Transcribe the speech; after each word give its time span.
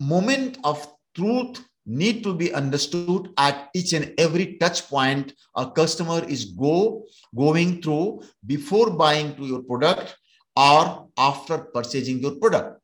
moment 0.00 0.58
of 0.64 0.86
truth 1.14 1.62
need 1.84 2.22
to 2.22 2.34
be 2.34 2.52
understood 2.54 3.28
at 3.36 3.68
each 3.74 3.92
and 3.92 4.14
every 4.18 4.56
touch 4.56 4.88
point 4.88 5.32
a 5.56 5.70
customer 5.70 6.24
is 6.24 6.46
go 6.46 7.04
going 7.36 7.82
through 7.82 8.22
before 8.46 8.90
buying 8.90 9.34
to 9.36 9.44
your 9.44 9.62
product 9.62 10.16
or 10.56 11.08
after 11.18 11.58
purchasing 11.58 12.18
your 12.20 12.36
product 12.36 12.80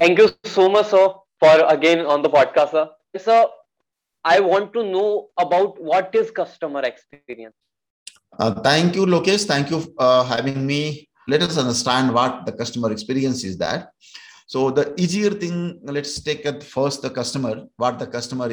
Thank 0.00 0.18
you 0.18 0.30
so 0.44 0.68
much, 0.68 0.86
sir, 0.86 1.12
for 1.38 1.64
again 1.68 2.06
on 2.06 2.22
the 2.22 2.30
podcast, 2.30 2.70
sir. 2.70 2.88
Sir, 3.18 3.46
I 4.24 4.40
want 4.40 4.72
to 4.74 4.82
know 4.82 5.28
about 5.38 5.80
what 5.80 6.14
is 6.14 6.30
customer 6.30 6.80
experience. 6.80 7.54
Uh, 8.38 8.54
thank 8.60 8.94
you, 8.94 9.06
Lokesh. 9.06 9.46
Thank 9.46 9.70
you 9.70 9.94
uh, 9.98 10.24
having 10.24 10.66
me. 10.66 11.08
Let 11.26 11.42
us 11.42 11.58
understand 11.58 12.12
what 12.12 12.46
the 12.46 12.52
customer 12.52 12.92
experience 12.92 13.44
is 13.44 13.56
that. 13.58 13.90
So 14.46 14.70
the 14.70 14.94
easier 15.00 15.30
thing, 15.30 15.80
let's 15.82 16.20
take 16.20 16.44
at 16.44 16.62
first 16.62 17.02
the 17.02 17.10
customer, 17.10 17.66
what 17.76 17.98
the 17.98 18.06
customer 18.06 18.52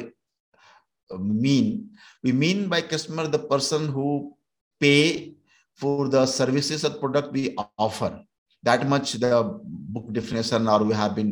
uh, 1.12 1.18
mean. 1.18 1.90
We 2.24 2.32
mean 2.32 2.68
by 2.68 2.82
customer 2.82 3.28
the 3.28 3.40
person 3.40 3.88
who 3.88 4.36
pay 4.80 5.34
for 5.76 6.08
the 6.08 6.26
services 6.26 6.86
or 6.86 6.92
product 6.92 7.32
we 7.32 7.56
offer 7.78 8.22
that 8.64 8.88
much 8.88 9.14
the 9.14 9.60
book 9.64 10.12
definition 10.12 10.68
or 10.68 10.84
we 10.84 10.94
have 10.94 11.16
been 11.16 11.32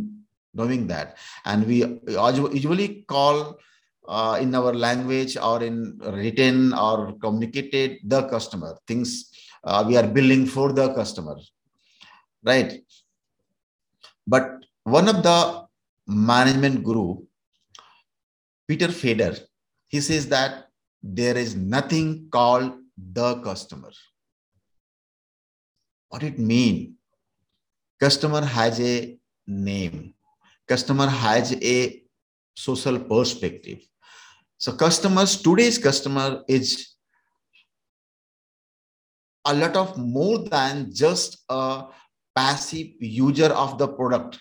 knowing 0.54 0.88
that 0.88 1.17
and 1.45 1.65
we 1.67 1.99
usually 2.54 3.04
call 3.07 3.57
uh, 4.08 4.38
in 4.41 4.54
our 4.55 4.73
language 4.73 5.38
or 5.38 5.64
in 5.64 5.98
written 6.00 6.73
or 6.73 7.13
communicated 7.20 8.00
the 8.04 8.23
customer. 8.27 8.77
Things 8.88 9.30
uh, 9.63 9.84
we 9.88 9.98
are 9.98 10.08
building 10.08 10.46
for 10.46 10.71
the 10.74 10.93
customer 10.93 11.35
right? 12.46 12.82
But 14.27 14.66
one 14.84 15.07
of 15.07 15.24
the 15.24 15.66
management 16.07 16.84
guru 16.84 17.18
peter 18.68 18.90
fader 18.91 19.35
he 19.88 19.99
says 19.99 20.27
that 20.27 20.68
there 21.01 21.38
is 21.38 21.55
nothing 21.55 22.27
called 22.32 22.74
the 23.13 23.35
customer. 23.41 23.91
What 26.10 26.24
it 26.24 26.38
mean? 26.40 26.96
Customer 27.99 28.44
has 28.44 28.79
a 28.79 29.18
name. 29.48 30.13
Customer 30.68 31.07
has 31.07 31.54
a 31.62 32.04
social 32.55 32.99
perspective 32.99 33.79
so 34.57 34.71
customers 34.71 35.41
today's 35.41 35.77
customer 35.77 36.43
is 36.48 36.95
a 39.45 39.53
lot 39.53 39.75
of 39.75 39.98
more 39.98 40.39
than 40.39 40.93
just 40.93 41.43
a 41.49 41.84
passive 42.35 42.87
user 42.99 43.51
of 43.63 43.77
the 43.77 43.87
product 43.87 44.39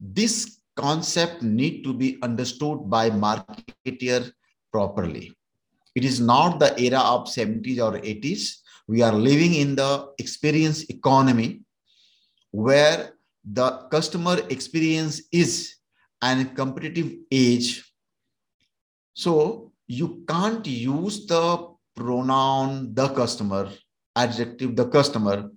this 0.00 0.60
concept 0.76 1.42
need 1.42 1.82
to 1.84 1.94
be 1.94 2.18
understood 2.22 2.90
by 2.90 3.08
marketer 3.10 4.30
properly 4.72 5.32
it 5.94 6.04
is 6.04 6.20
not 6.20 6.58
the 6.58 6.78
era 6.80 6.98
of 6.98 7.26
70s 7.26 7.78
or 7.78 7.98
80s 7.98 8.56
we 8.86 9.02
are 9.02 9.12
living 9.12 9.54
in 9.54 9.74
the 9.74 10.08
experience 10.18 10.84
economy 10.90 11.62
where 12.50 13.14
the 13.44 13.70
customer 13.90 14.38
experience 14.48 15.22
is 15.32 15.76
an 16.22 16.54
competitive 16.54 17.12
age. 17.30 17.83
So 19.14 19.72
you 19.86 20.24
can't 20.28 20.66
use 20.66 21.26
the 21.26 21.68
pronoun 21.94 22.94
the 22.94 23.08
customer, 23.08 23.70
adjective 24.16 24.74
the 24.74 24.88
customer. 24.88 25.50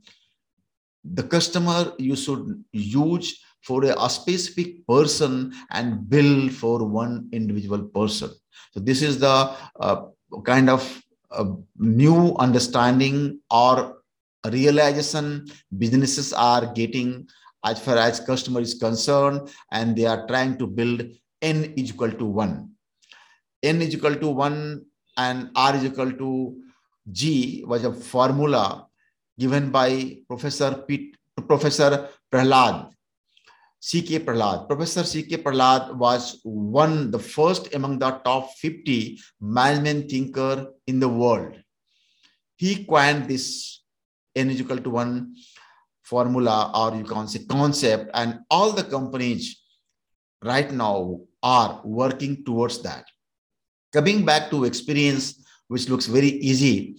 The 1.04 1.24
customer 1.24 1.94
you 1.98 2.16
should 2.16 2.64
use 2.72 3.40
for 3.64 3.84
a, 3.84 4.10
specific 4.10 4.86
person 4.88 5.54
and 5.72 6.08
bill 6.08 6.50
for 6.50 6.86
one 6.86 7.30
individual 7.32 7.84
person. 7.86 8.32
So 8.72 8.80
this 8.80 9.02
is 9.02 9.20
the 9.20 9.56
uh, 9.80 10.06
kind 10.46 10.70
of 10.70 11.02
uh, 11.32 11.46
new 11.78 12.36
understanding 12.38 13.40
or 13.50 14.04
realization 14.52 15.48
businesses 15.78 16.32
are 16.32 16.72
getting 16.74 17.28
as 17.66 17.80
far 17.80 17.98
as 17.98 18.20
customer 18.20 18.62
is 18.62 18.76
concerned 18.76 19.50
and 19.72 19.96
they 19.96 20.06
are 20.06 20.28
trying 20.28 20.58
to 20.60 20.68
build 20.68 21.02
n 21.42 21.74
is 21.76 21.90
equal 21.90 22.12
to 22.12 22.26
1 22.26 22.77
n 23.64 23.82
is 23.82 23.94
equal 23.94 24.16
to 24.16 24.30
1 24.30 24.86
and 25.18 25.50
r 25.56 25.76
is 25.76 25.86
equal 25.86 26.12
to 26.12 26.56
g 27.12 27.64
was 27.68 27.84
a 27.84 27.94
formula 27.94 28.88
given 29.40 29.72
by 29.72 30.18
professor 30.28 30.84
Pete, 30.88 31.16
professor 31.48 32.10
prahalad 32.32 32.92
C.K. 33.80 34.20
Prahalad. 34.20 34.68
Professor 34.68 35.04
C.K. 35.04 35.38
Prahalad 35.38 35.96
was 35.96 36.42
one, 36.44 37.12
the 37.12 37.20
first 37.20 37.74
among 37.76 38.00
the 38.00 38.10
top 38.26 38.50
50 38.58 39.20
management 39.40 40.10
thinker 40.10 40.74
in 40.88 41.00
the 41.00 41.08
world. 41.08 41.56
He 42.58 42.86
coined 42.86 43.30
this 43.30 43.84
n 44.36 44.50
is 44.50 44.62
equal 44.62 44.80
to 44.80 44.90
1 44.90 45.36
formula 46.04 46.72
or 46.74 46.98
you 46.98 47.04
can 47.04 47.28
say 47.28 47.46
concept 47.46 48.10
and 48.14 48.40
all 48.50 48.72
the 48.72 48.84
companies 48.84 49.62
right 50.44 50.72
now 50.72 51.22
are 51.44 51.82
working 51.84 52.44
towards 52.44 52.82
that 52.82 53.06
coming 53.97 54.25
back 54.25 54.51
to 54.51 54.65
experience 54.65 55.45
which 55.69 55.89
looks 55.89 56.07
very 56.07 56.33
easy 56.51 56.97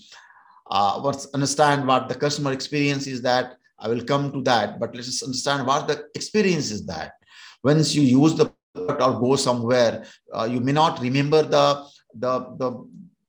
uh, 0.72 1.00
let's 1.03 1.28
understand 1.34 1.88
what 1.88 2.07
the 2.09 2.16
customer 2.16 2.51
experience 2.51 3.07
is 3.07 3.22
that 3.22 3.57
i 3.79 3.88
will 3.88 4.03
come 4.03 4.31
to 4.31 4.41
that 4.41 4.79
but 4.79 4.94
let's 4.96 5.07
just 5.07 5.24
understand 5.24 5.66
what 5.68 5.88
the 5.88 6.06
experience 6.16 6.72
is 6.72 6.85
that 6.85 7.13
once 7.63 7.96
you 7.96 8.01
use 8.01 8.35
the 8.35 8.51
product 8.74 9.01
or 9.01 9.19
go 9.19 9.35
somewhere 9.35 10.03
uh, 10.34 10.47
you 10.50 10.59
may 10.59 10.72
not 10.72 11.00
remember 11.01 11.41
the 11.44 11.66
the 12.16 12.34
the 12.59 12.69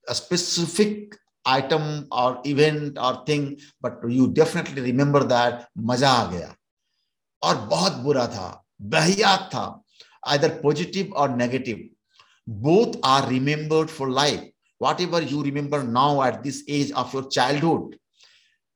a 0.09 0.15
specific 0.15 1.17
item 1.45 2.07
or 2.11 2.41
event 2.45 2.99
or 2.99 3.25
thing, 3.27 3.59
but 3.81 3.99
you 4.09 4.29
definitely 4.33 4.83
remember 4.83 5.25
that 5.25 5.69
मजा 5.77 6.09
आ 6.09 6.31
गया 6.33 6.55
और 7.45 7.57
बहुत 7.69 7.93
बुरा 8.05 8.27
था 8.35 8.65
बहियात 8.81 9.51
था 9.55 9.81
either 10.27 10.51
positive 10.63 11.13
or 11.13 11.29
negative 11.29 11.79
both 12.48 12.96
are 13.04 13.28
remembered 13.30 13.90
for 13.90 14.10
life. 14.10 14.44
Whatever 14.78 15.22
you 15.22 15.44
remember 15.44 15.84
now 15.84 16.22
at 16.22 16.44
this 16.44 16.64
age 16.68 16.92
of 16.92 17.14
your 17.14 17.30
childhood 17.30 17.98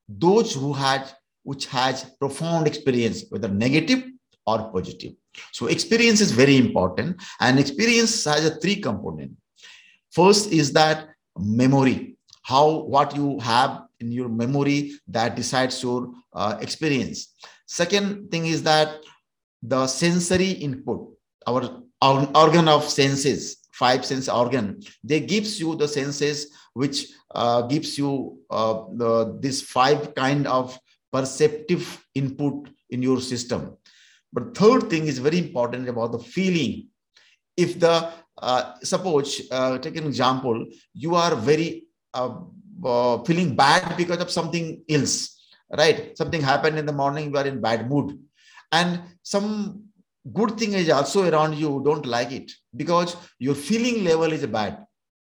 those 0.08 0.54
who 0.54 0.74
had 0.74 1.12
which 1.44 1.66
has 1.68 2.04
profound 2.20 2.68
experience 2.68 3.26
whether 3.30 3.48
negative 3.48 4.04
or 4.46 4.72
positive. 4.72 5.14
So 5.52 5.68
experience 5.68 6.22
is 6.22 6.32
very 6.32 6.58
important 6.58 7.22
and 7.40 7.60
experience 7.60 8.24
has 8.26 8.46
a 8.46 8.56
three 8.60 8.78
component. 8.78 9.32
First 10.12 10.52
is 10.52 10.74
that 10.74 11.10
memory 11.38 12.18
how 12.44 12.82
what 12.82 13.16
you 13.16 13.40
have 13.40 13.84
in 14.00 14.12
your 14.12 14.28
memory 14.28 14.92
that 15.08 15.36
decides 15.36 15.82
your 15.82 16.12
uh, 16.34 16.58
experience. 16.60 17.34
Second 17.66 18.30
thing 18.30 18.46
is 18.46 18.64
that 18.64 18.98
the 19.62 19.88
sensory 19.88 20.52
input 20.52 21.10
our, 21.48 21.64
our 21.64 21.83
organ 22.44 22.68
of 22.76 22.84
senses 23.00 23.44
five 23.82 24.06
sense 24.10 24.28
organ 24.42 24.68
they 25.04 25.20
gives 25.34 25.60
you 25.60 25.76
the 25.76 25.88
senses 25.88 26.38
which 26.74 26.98
uh, 27.42 27.62
gives 27.74 27.98
you 27.98 28.12
uh, 28.50 28.76
the 29.02 29.12
this 29.46 29.62
five 29.62 30.02
kind 30.16 30.48
of 30.48 30.78
perceptive 31.12 31.86
input 32.22 32.70
in 32.90 33.02
your 33.08 33.20
system 33.32 33.62
but 34.36 34.56
third 34.58 34.90
thing 34.92 35.06
is 35.14 35.20
very 35.28 35.40
important 35.46 35.88
about 35.94 36.12
the 36.12 36.24
feeling 36.36 36.74
if 37.66 37.80
the 37.80 37.96
uh, 38.42 38.64
suppose 38.92 39.42
uh, 39.52 39.78
take 39.78 39.98
an 39.98 40.08
example 40.12 40.58
you 40.94 41.16
are 41.16 41.36
very 41.36 41.88
uh, 42.14 42.34
uh, 42.86 43.24
feeling 43.24 43.56
bad 43.56 43.96
because 43.98 44.20
of 44.20 44.32
something 44.32 44.84
else, 44.90 45.40
right? 45.76 46.18
Something 46.18 46.42
happened 46.42 46.78
in 46.78 46.86
the 46.86 46.94
morning, 46.94 47.32
you 47.32 47.38
are 47.38 47.48
in 47.48 47.62
bad 47.62 47.90
mood. 47.90 48.20
And 48.72 49.02
some 49.22 49.86
good 50.32 50.58
thing 50.58 50.74
is 50.74 50.90
also 50.90 51.30
around 51.30 51.56
you, 51.56 51.82
don't 51.84 52.06
like 52.06 52.32
it 52.32 52.52
because 52.76 53.18
your 53.40 53.56
feeling 53.56 54.04
level 54.04 54.32
is 54.32 54.46
bad, 54.46 54.86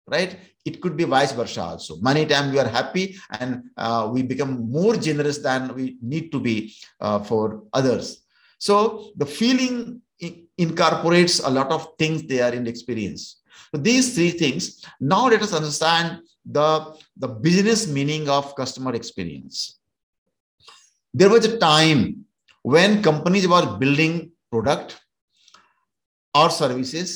right? 0.06 0.38
It 0.64 0.80
could 0.80 0.96
be 0.96 1.04
vice 1.04 1.32
versa 1.32 1.62
also. 1.62 1.96
Many 2.00 2.26
times 2.26 2.52
we 2.52 2.58
are 2.58 2.68
happy 2.68 3.16
and 3.38 3.64
uh, 3.76 4.10
we 4.12 4.22
become 4.22 4.70
more 4.70 4.96
generous 4.96 5.38
than 5.38 5.74
we 5.74 5.96
need 6.02 6.32
to 6.32 6.40
be 6.40 6.74
uh, 7.00 7.18
for 7.20 7.62
others. 7.72 8.24
So 8.58 9.10
the 9.16 9.26
feeling 9.26 10.00
incorporates 10.58 11.40
a 11.40 11.50
lot 11.50 11.70
of 11.70 11.88
things 11.98 12.22
they 12.22 12.40
are 12.40 12.52
in 12.52 12.66
experience. 12.66 13.42
So 13.74 13.80
these 13.80 14.14
three 14.14 14.30
things. 14.30 14.84
Now 15.00 15.28
let 15.28 15.42
us 15.42 15.52
understand 15.52 16.20
the, 16.44 16.96
the 17.16 17.28
business 17.28 17.88
meaning 17.88 18.28
of 18.28 18.54
customer 18.54 18.94
experience. 18.94 19.80
There 21.12 21.28
was 21.28 21.44
a 21.44 21.58
time 21.58 22.24
when 22.62 23.02
companies 23.02 23.46
were 23.46 23.76
building 23.76 24.32
product 24.54 25.00
or 26.34 26.50
services, 26.50 27.10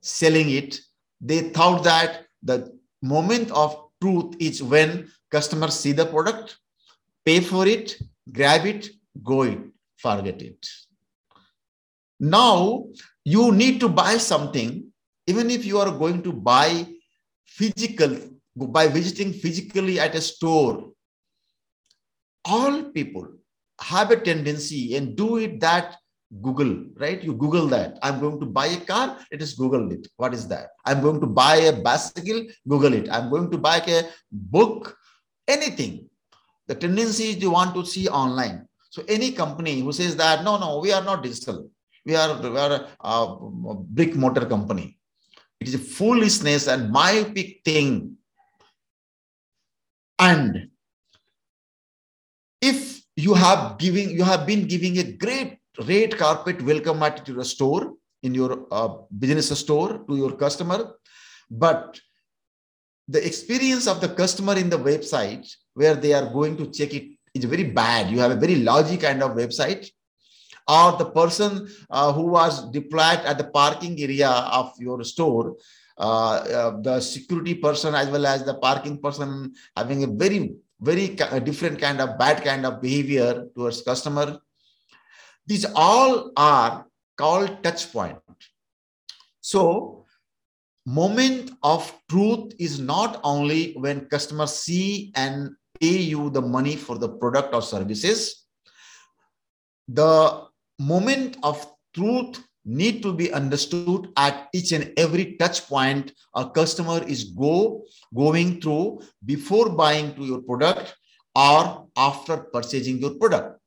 selling 0.00 0.50
it. 0.50 0.78
They 1.20 1.40
thought 1.56 1.82
that 1.84 2.26
the 2.42 2.58
moment 3.02 3.50
of 3.50 3.76
truth 4.00 4.34
is 4.38 4.62
when 4.62 5.10
customers 5.30 5.74
see 5.82 5.92
the 5.92 6.06
product, 6.06 6.56
pay 7.24 7.40
for 7.40 7.66
it, 7.66 7.96
grab 8.30 8.66
it, 8.66 8.88
go 9.22 9.42
it, 9.42 9.60
forget 9.96 10.40
it. 10.42 10.66
Now 12.20 12.86
you 13.24 13.52
need 13.52 13.80
to 13.80 13.88
buy 13.88 14.16
something, 14.18 14.70
even 15.26 15.50
if 15.50 15.64
you 15.64 15.78
are 15.78 15.90
going 15.90 16.22
to 16.22 16.32
buy 16.32 16.86
physical, 17.46 18.16
by 18.56 18.86
visiting 18.88 19.32
physically 19.32 19.98
at 19.98 20.14
a 20.14 20.20
store. 20.20 20.90
All 22.44 22.84
people 22.84 23.28
have 23.80 24.10
a 24.10 24.16
tendency 24.16 24.96
and 24.96 25.16
do 25.16 25.38
it 25.38 25.60
that 25.60 25.96
Google, 26.42 26.84
right? 26.96 27.22
You 27.22 27.34
Google 27.34 27.66
that. 27.68 27.98
I'm 28.02 28.20
going 28.20 28.40
to 28.40 28.46
buy 28.46 28.66
a 28.66 28.80
car. 28.80 29.18
It 29.30 29.42
is 29.42 29.54
Google 29.54 29.90
it. 29.92 30.08
What 30.16 30.34
is 30.34 30.48
that? 30.48 30.70
I'm 30.84 31.00
going 31.00 31.20
to 31.20 31.26
buy 31.26 31.56
a 31.56 31.72
bicycle. 31.72 32.46
Google 32.68 32.94
it. 32.94 33.08
I'm 33.10 33.30
going 33.30 33.50
to 33.50 33.58
buy 33.58 33.76
a 33.86 34.02
book. 34.30 34.96
Anything. 35.46 36.08
The 36.66 36.74
tendency 36.74 37.30
is 37.30 37.42
you 37.42 37.50
want 37.50 37.74
to 37.74 37.84
see 37.84 38.08
online. 38.08 38.66
So 38.90 39.02
any 39.08 39.32
company 39.32 39.80
who 39.80 39.92
says 39.92 40.16
that 40.16 40.44
no, 40.44 40.56
no, 40.56 40.78
we 40.78 40.92
are 40.92 41.04
not 41.04 41.22
digital. 41.22 41.68
We 42.06 42.16
are, 42.16 42.40
we 42.40 42.58
are 42.58 42.86
a, 43.00 43.74
brick 43.74 44.14
motor 44.14 44.46
company. 44.46 44.98
It 45.60 45.68
is 45.68 45.74
a 45.74 45.78
foolishness 45.78 46.68
and 46.68 46.90
myopic 46.90 47.60
thing. 47.64 48.16
And 50.18 50.68
if 52.60 53.02
you 53.16 53.34
have 53.34 53.78
giving, 53.78 54.10
you 54.10 54.24
have 54.24 54.46
been 54.46 54.66
giving 54.66 54.98
a 54.98 55.12
great 55.12 55.58
red 55.78 56.16
carpet 56.16 56.62
welcome 56.62 57.02
at 57.02 57.26
your 57.26 57.44
store 57.44 57.94
in 58.22 58.34
your 58.34 58.66
uh, 58.70 58.88
business 59.18 59.58
store 59.58 60.04
to 60.08 60.16
your 60.16 60.32
customer. 60.32 60.94
But 61.50 62.00
the 63.08 63.24
experience 63.24 63.86
of 63.86 64.00
the 64.00 64.08
customer 64.08 64.56
in 64.56 64.70
the 64.70 64.78
website 64.78 65.52
where 65.74 65.94
they 65.94 66.14
are 66.14 66.32
going 66.32 66.56
to 66.56 66.70
check 66.70 66.94
it 66.94 67.18
is 67.34 67.44
very 67.44 67.64
bad. 67.64 68.10
You 68.10 68.20
have 68.20 68.30
a 68.30 68.36
very 68.36 68.56
logic 68.56 69.00
kind 69.00 69.22
of 69.22 69.32
website. 69.32 69.90
Or 70.66 70.96
the 70.96 71.10
person 71.10 71.68
uh, 71.90 72.12
who 72.12 72.22
was 72.22 72.70
deployed 72.70 73.20
at 73.20 73.36
the 73.36 73.44
parking 73.44 74.00
area 74.00 74.30
of 74.30 74.72
your 74.78 75.04
store 75.04 75.56
uh, 75.96 76.42
uh 76.58 76.80
the 76.80 76.98
security 76.98 77.54
person 77.54 77.94
as 77.94 78.08
well 78.08 78.26
as 78.26 78.44
the 78.44 78.54
parking 78.54 78.98
person 78.98 79.54
having 79.76 80.02
a 80.02 80.08
very 80.08 80.52
very 80.80 81.16
different 81.44 81.78
kind 81.78 82.00
of 82.00 82.18
bad 82.18 82.42
kind 82.42 82.66
of 82.66 82.82
behavior 82.82 83.46
towards 83.54 83.80
customer 83.82 84.40
these 85.46 85.66
all 85.74 86.32
are 86.36 86.86
called 87.16 87.62
touch 87.62 87.92
point. 87.92 88.18
So 89.40 90.04
moment 90.86 91.52
of 91.62 91.92
truth 92.08 92.52
is 92.58 92.78
not 92.78 93.20
only 93.22 93.72
when 93.74 94.06
customers 94.06 94.54
see 94.54 95.12
and 95.16 95.50
pay 95.80 95.96
you 95.96 96.30
the 96.30 96.40
money 96.40 96.76
for 96.76 96.98
the 96.98 97.08
product 97.08 97.54
or 97.54 97.62
services. 97.62 98.46
The 99.88 100.44
moment 100.78 101.36
of 101.42 101.66
truth 101.94 102.42
need 102.64 103.02
to 103.02 103.12
be 103.12 103.32
understood 103.32 104.08
at 104.16 104.48
each 104.54 104.72
and 104.72 104.92
every 104.96 105.36
touch 105.36 105.66
point 105.68 106.12
a 106.34 106.48
customer 106.48 107.02
is 107.04 107.24
go 107.24 107.84
going 108.14 108.60
through 108.60 109.02
before 109.24 109.68
buying 109.68 110.14
to 110.14 110.24
your 110.24 110.40
product 110.40 110.96
or 111.36 111.88
after 111.96 112.38
purchasing 112.38 112.98
your 112.98 113.14
product 113.16 113.60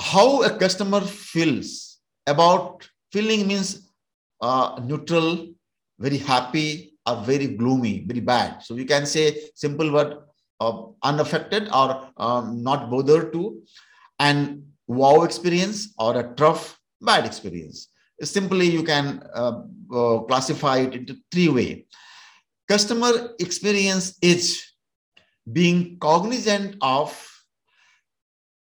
how 0.00 0.42
a 0.42 0.58
customer 0.58 1.00
feels 1.00 1.98
about 2.26 2.88
feeling 3.12 3.46
means 3.46 3.90
uh, 4.40 4.80
neutral, 4.84 5.48
very 5.98 6.18
happy, 6.18 6.94
or 7.06 7.16
very 7.22 7.48
gloomy, 7.48 8.04
very 8.06 8.20
bad. 8.20 8.62
So 8.62 8.74
you 8.74 8.84
can 8.84 9.06
say 9.06 9.50
simple 9.54 9.92
word 9.92 10.18
uh, 10.60 10.82
unaffected 11.02 11.68
or 11.72 12.10
um, 12.16 12.62
not 12.62 12.90
bothered 12.90 13.32
to, 13.32 13.62
and 14.18 14.64
wow 14.86 15.22
experience 15.22 15.94
or 15.98 16.18
a 16.18 16.34
tough 16.34 16.78
bad 17.00 17.26
experience. 17.26 17.88
Simply, 18.22 18.66
you 18.66 18.84
can 18.84 19.22
uh, 19.34 19.62
uh, 19.92 20.18
classify 20.20 20.78
it 20.78 20.94
into 20.94 21.16
three 21.32 21.48
way. 21.48 21.86
Customer 22.68 23.30
experience 23.40 24.16
is 24.22 24.62
being 25.50 25.98
cognizant 25.98 26.76
of 26.80 27.10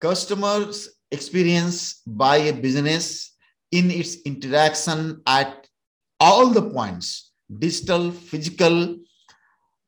customers 0.02 0.97
experience 1.12 2.02
by 2.06 2.38
a 2.38 2.54
business 2.54 3.36
in 3.72 3.92
its 3.92 4.22
interaction 4.22 5.22
at 5.26 5.68
all 6.20 6.48
the 6.48 6.62
points 6.62 7.32
digital 7.60 8.12
physical 8.12 8.98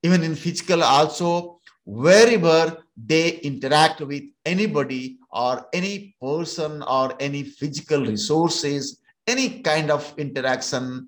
even 0.03 0.23
in 0.23 0.35
physical 0.35 0.83
also 0.83 1.59
wherever 1.85 2.77
they 2.95 3.37
interact 3.39 3.99
with 4.01 4.23
anybody 4.45 5.17
or 5.31 5.65
any 5.73 6.15
person 6.21 6.83
or 6.83 7.13
any 7.19 7.43
physical 7.43 8.05
resources 8.05 9.01
any 9.27 9.61
kind 9.61 9.91
of 9.91 10.13
interaction 10.17 11.07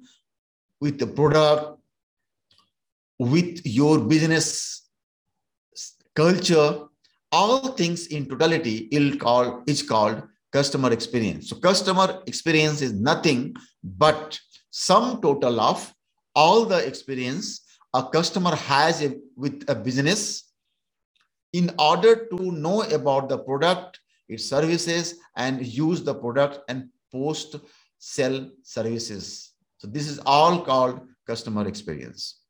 with 0.80 1.00
the 1.00 1.08
product 1.08 1.80
with 3.20 3.62
your 3.66 4.00
business 4.00 4.90
culture 6.16 6.88
all 7.32 7.70
things 7.70 8.08
in 8.08 8.28
totality 8.28 8.90
called, 9.18 9.64
is 9.68 9.82
called 9.82 10.24
customer 10.52 10.92
experience. 10.92 11.50
So 11.50 11.56
customer 11.58 12.22
experience 12.28 12.82
is 12.82 12.94
nothing 12.94 13.56
but 13.84 14.40
sum 14.70 15.22
total 15.22 15.60
of 15.60 15.94
all 16.36 16.66
the 16.66 16.86
experience 16.86 17.62
a 17.94 18.04
customer 18.04 18.56
has 18.56 19.04
a, 19.04 19.18
with 19.36 19.66
a 19.68 19.76
business 19.76 20.52
in 21.54 21.70
order 21.78 22.28
to 22.28 22.52
know 22.52 22.84
about 22.84 23.28
the 23.28 23.38
product, 23.38 24.00
its 24.30 24.46
services, 24.46 25.16
and 25.36 25.66
use 25.66 26.02
the 26.02 26.16
product 26.16 26.60
and 26.70 26.88
post 27.12 27.58
sell 27.98 28.50
services. 28.64 29.52
So 29.78 29.88
this 29.88 30.08
is 30.08 30.20
all 30.26 30.62
called 30.62 31.02
customer 31.28 31.68
experience 31.68 32.41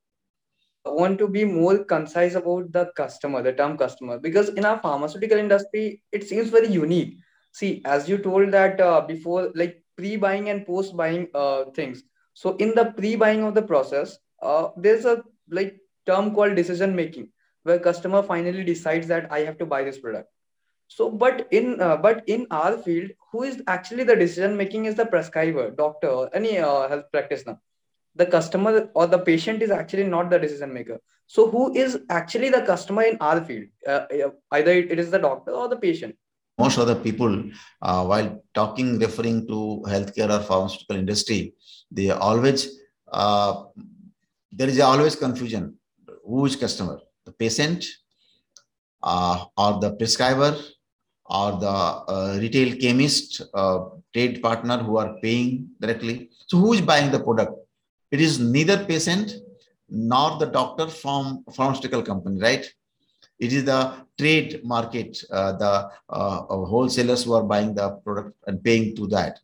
want 0.94 1.20
to 1.20 1.28
be 1.28 1.44
more 1.46 1.84
concise 1.84 2.36
about 2.36 2.72
the 2.72 2.92
customer, 2.96 3.42
the 3.42 3.54
term 3.54 3.78
customer, 3.78 4.20
because 4.20 4.50
in 4.50 4.66
our 4.66 4.80
pharmaceutical 4.80 5.38
industry, 5.38 6.02
it 6.12 6.28
seems 6.28 6.50
very 6.50 6.68
unique. 6.68 7.18
See, 7.54 7.82
as 7.86 8.08
you 8.08 8.18
told 8.18 8.52
that 8.52 8.80
uh, 8.80 9.02
before, 9.02 9.52
like 9.56 9.84
pre-buying 9.98 10.50
and 10.50 10.66
post-buying 10.66 11.28
uh, 11.34 11.66
things. 11.76 12.04
So 12.34 12.56
in 12.58 12.74
the 12.76 12.86
pre-buying 12.98 13.44
of 13.44 13.56
the 13.56 13.62
process, 13.62 14.18
uh, 14.42 14.70
there's 14.78 15.06
a 15.06 15.24
like 15.50 15.78
term 16.06 16.34
called 16.34 16.56
decision 16.56 16.96
making, 16.96 17.30
where 17.64 17.80
customer 17.80 18.24
finally 18.24 18.64
decides 18.64 19.08
that 19.08 19.32
I 19.32 19.40
have 19.40 19.58
to 19.60 19.66
buy 19.66 19.84
this 19.84 20.00
product. 20.00 20.30
So, 20.88 21.10
but 21.10 21.48
in 21.52 21.82
uh, 21.82 21.98
but 21.98 22.24
in 22.28 22.48
our 22.52 22.78
field, 22.78 23.12
who 23.32 23.44
is 23.44 23.62
actually 23.68 24.04
the 24.04 24.16
decision 24.16 24.58
making 24.58 24.86
is 24.86 24.96
the 24.96 25.06
prescriber, 25.06 25.72
doctor, 25.72 26.08
or 26.08 26.30
any 26.34 26.58
uh, 26.58 26.88
health 26.88 27.06
practitioner 27.12 27.60
the 28.16 28.26
customer 28.26 28.90
or 28.94 29.08
the 29.08 29.20
patient 29.20 29.62
is 29.62 29.72
actually 29.72 30.04
not 30.04 30.30
the 30.30 30.40
decision 30.40 30.74
maker. 30.74 31.00
So 31.28 31.50
who 31.50 31.74
is 31.74 32.00
actually 32.10 32.50
the 32.50 32.62
customer 32.62 33.04
in 33.04 33.18
our 33.22 33.44
field? 33.44 33.68
Uh, 33.88 34.06
either 34.52 34.72
it 34.72 35.00
is 35.00 35.12
the 35.12 35.20
doctor 35.20 35.52
or 35.52 35.70
the 35.70 35.78
patient. 35.78 36.16
Most 36.60 36.78
of 36.78 36.88
the 36.88 36.96
people 36.96 37.44
uh, 37.82 38.04
while 38.06 38.44
talking 38.54 39.00
referring 39.00 39.48
to 39.48 39.84
healthcare 39.88 40.30
or 40.30 40.44
pharmaceutical 40.44 40.98
industry 40.98 41.54
they 41.90 42.12
always 42.12 42.80
uh, 43.12 43.64
there 44.52 44.68
is 44.68 44.80
always 44.80 45.16
confusion. 45.16 45.78
Who 46.26 46.46
is 46.46 46.56
customer? 46.56 47.00
The 47.26 47.32
patient 47.32 47.86
uh, 49.02 49.46
or 49.58 49.80
the 49.80 49.94
prescriber 49.94 50.58
or 51.26 51.52
the 51.60 51.68
uh, 51.68 52.38
retail 52.40 52.76
chemist 52.76 53.42
uh, 53.54 53.86
trade 54.14 54.42
partner 54.42 54.78
who 54.78 54.98
are 54.98 55.16
paying 55.22 55.70
directly. 55.80 56.30
So 56.48 56.58
who 56.58 56.74
is 56.74 56.82
buying 56.82 57.12
the 57.12 57.22
product 57.22 57.54
it 58.12 58.22
is 58.22 58.40
neither 58.40 58.86
patient 58.86 59.34
nor 59.90 60.38
the 60.38 60.46
doctor 60.46 60.88
from 60.88 61.44
pharmaceutical 61.54 62.02
company, 62.02 62.40
right? 62.40 62.66
It 63.40 63.54
is 63.54 63.66
the 63.66 63.94
trade 64.20 64.62
market, 64.64 65.22
uh, 65.32 65.54
the 65.54 65.90
uh, 66.10 66.42
wholesalers 66.46 67.24
who 67.24 67.34
are 67.34 67.44
buying 67.44 67.74
the 67.74 67.90
product 68.06 68.38
and 68.48 68.64
paying 68.64 68.96
to 68.98 69.08
that. 69.08 69.40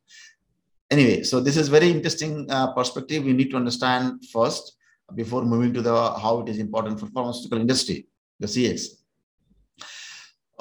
Anyway, 0.90 1.24
so 1.24 1.40
this 1.40 1.58
is 1.58 1.68
very 1.68 1.90
interesting 1.90 2.50
uh, 2.50 2.72
perspective. 2.74 3.24
We 3.24 3.34
need 3.34 3.50
to 3.52 3.58
understand 3.58 4.24
first 4.32 4.78
before 5.16 5.44
moving 5.44 5.74
to 5.74 5.82
the 5.82 5.94
how 5.94 6.42
it 6.42 6.50
is 6.50 6.60
important 6.60 7.00
for 7.00 7.08
pharmaceutical 7.08 7.60
industry, 7.60 8.08
the 8.40 8.48
CX. 8.48 8.88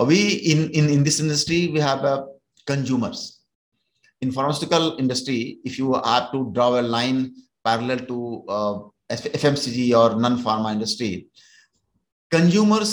We 0.05 0.33
in 0.53 0.71
in 0.71 0.89
in 0.89 1.05
this 1.05 1.21
industry 1.21 1.69
we 1.69 1.81
have 1.81 2.05
uh, 2.05 2.27
consumers. 2.67 3.41
In 4.21 4.33
pharmaceutical 4.33 4.97
industry, 4.99 5.59
if 5.65 5.79
you 5.79 5.93
have 5.95 6.33
to 6.33 6.51
draw 6.53 6.81
a 6.81 6.83
line 6.83 7.35
parallel 7.67 8.01
to 8.11 8.19
uh, 8.57 8.75
FMCG 9.11 9.79
or 10.01 10.21
non-pharma 10.21 10.73
industry, 10.73 11.29
consumers 12.31 12.93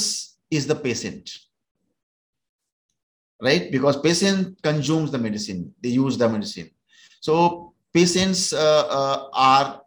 is 0.50 0.65
the 0.68 0.75
patient, 0.75 1.30
right? 3.42 3.72
Because 3.72 3.98
patient 3.98 4.62
consumes 4.63 5.12
the 5.12 5.18
medicine, 5.18 5.74
they 5.82 5.89
use 5.89 6.18
the 6.18 6.27
medicine. 6.27 6.70
So 7.22 7.74
patients 7.94 8.51
uh, 8.53 8.86
uh, 9.00 9.30
are 9.34 9.82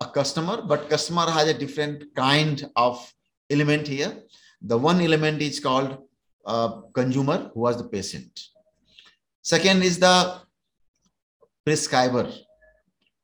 a 0.00 0.06
customer, 0.06 0.62
but 0.62 0.90
customer 0.90 1.30
has 1.30 1.48
a 1.48 1.54
different 1.54 2.14
kind 2.14 2.64
of 2.76 3.12
element 3.50 3.86
here. 3.86 4.12
The 4.60 4.78
one 4.78 5.00
element 5.00 5.40
is 5.42 5.60
called 5.60 5.98
uh, 6.46 6.80
consumer, 6.94 7.50
who 7.54 7.60
was 7.60 7.76
the 7.76 7.84
patient. 7.84 8.40
Second 9.42 9.82
is 9.82 9.98
the 9.98 10.40
prescriber, 11.64 12.30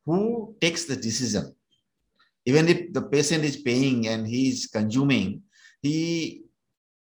who 0.08 0.56
takes 0.58 0.84
the 0.86 0.96
decision. 0.96 1.54
Even 2.46 2.66
if 2.66 2.94
the 2.94 3.02
patient 3.02 3.44
is 3.44 3.58
paying 3.58 4.08
and 4.08 4.26
he 4.26 4.48
is 4.48 4.66
consuming, 4.66 5.42
he 5.82 6.44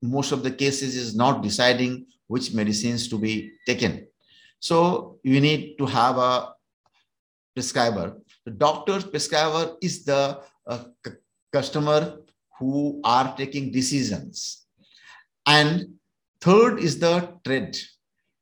most 0.02 0.32
of 0.32 0.42
the 0.42 0.50
cases 0.50 0.96
is 0.96 1.14
not 1.14 1.40
deciding 1.40 2.06
which 2.26 2.52
medicines 2.52 3.08
to 3.08 3.16
be 3.16 3.52
taken. 3.66 4.06
So 4.58 5.20
you 5.22 5.40
need 5.40 5.78
to 5.78 5.86
have 5.86 6.18
a 6.18 6.54
prescriber. 7.54 8.16
The 8.44 8.50
doctor's 8.50 9.04
prescriber 9.04 9.76
is 9.80 10.04
the 10.04 10.40
uh, 10.66 10.84
customer 11.52 12.18
who 12.58 13.00
are 13.04 13.36
taking 13.36 13.70
decisions. 13.70 14.66
And 15.46 15.94
third 16.40 16.80
is 16.80 16.98
the 16.98 17.32
trade. 17.44 17.76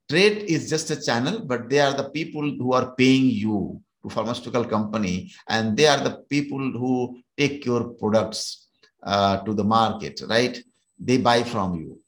Trade 0.09 0.45
is 0.49 0.71
just 0.71 0.91
a 0.91 1.03
channel, 1.03 1.41
but 1.45 1.69
they 1.69 1.81
are 1.81 1.93
the 1.93 2.09
people 2.11 2.43
who 2.43 2.73
are 2.73 2.95
paying 2.97 3.27
you 3.27 3.83
to 4.07 4.15
pharmaceutical 4.15 4.65
company, 4.65 5.33
and 5.49 5.77
they 5.77 5.87
are 5.87 6.03
the 6.03 6.23
people 6.31 6.59
who 6.59 7.19
take 7.37 7.65
your 7.65 7.85
products 7.95 8.69
uh, 9.03 9.39
to 9.39 9.55
the 9.55 9.65
market, 9.65 10.21
right? 10.29 10.63
They 10.99 11.19
buy 11.19 11.43
from 11.43 11.75
you. 11.75 12.01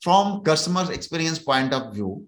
From 0.00 0.42
customer 0.42 0.92
experience 0.92 1.38
point 1.38 1.72
of 1.72 1.94
view, 1.94 2.26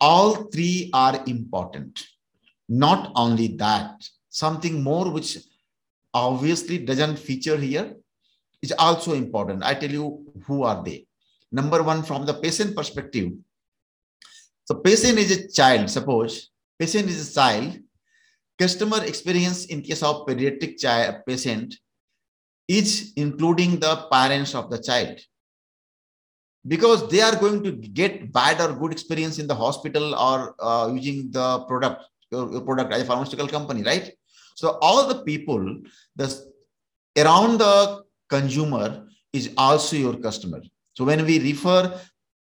all 0.00 0.44
three 0.44 0.90
are 0.92 1.22
important. 1.26 2.04
Not 2.68 3.12
only 3.16 3.48
that, 3.56 4.08
something 4.28 4.82
more 4.82 5.10
which 5.10 5.38
obviously 6.12 6.78
doesn't 6.78 7.18
feature 7.18 7.56
here 7.56 7.94
is 8.62 8.72
also 8.78 9.14
important. 9.14 9.64
I 9.64 9.74
tell 9.74 9.90
you 9.90 10.24
who 10.46 10.62
are 10.62 10.82
they. 10.84 11.06
Number 11.50 11.82
one, 11.82 12.02
from 12.02 12.26
the 12.26 12.34
patient 12.34 12.76
perspective. 12.76 13.32
So 14.66 14.76
patient 14.76 15.18
is 15.18 15.30
a 15.36 15.48
child, 15.48 15.90
suppose 15.90 16.50
patient 16.78 17.08
is 17.08 17.30
a 17.30 17.34
child. 17.34 17.78
Customer 18.58 19.04
experience 19.04 19.66
in 19.66 19.82
case 19.82 20.02
of 20.02 20.26
pediatric 20.26 20.78
child, 20.78 21.16
patient 21.26 21.74
is 22.68 23.12
including 23.16 23.78
the 23.78 24.06
parents 24.10 24.54
of 24.54 24.70
the 24.70 24.78
child. 24.78 25.18
Because 26.66 27.08
they 27.10 27.20
are 27.20 27.36
going 27.36 27.62
to 27.62 27.72
get 27.72 28.32
bad 28.32 28.60
or 28.60 28.72
good 28.72 28.92
experience 28.92 29.38
in 29.38 29.46
the 29.46 29.54
hospital 29.54 30.14
or 30.14 30.54
uh, 30.60 30.90
using 30.92 31.30
the 31.30 31.60
product 31.60 32.04
product 32.30 32.92
as 32.92 33.02
a 33.02 33.04
pharmaceutical 33.04 33.46
company 33.46 33.82
right? 33.82 34.10
So 34.56 34.78
all 34.80 35.06
the 35.06 35.22
people 35.22 35.82
the 36.16 36.26
around 37.18 37.58
the 37.58 38.02
consumer 38.28 39.06
is 39.32 39.50
also 39.56 39.96
your 39.96 40.16
customer. 40.16 40.62
So 40.94 41.04
when 41.04 41.24
we 41.26 41.38
refer 41.38 42.00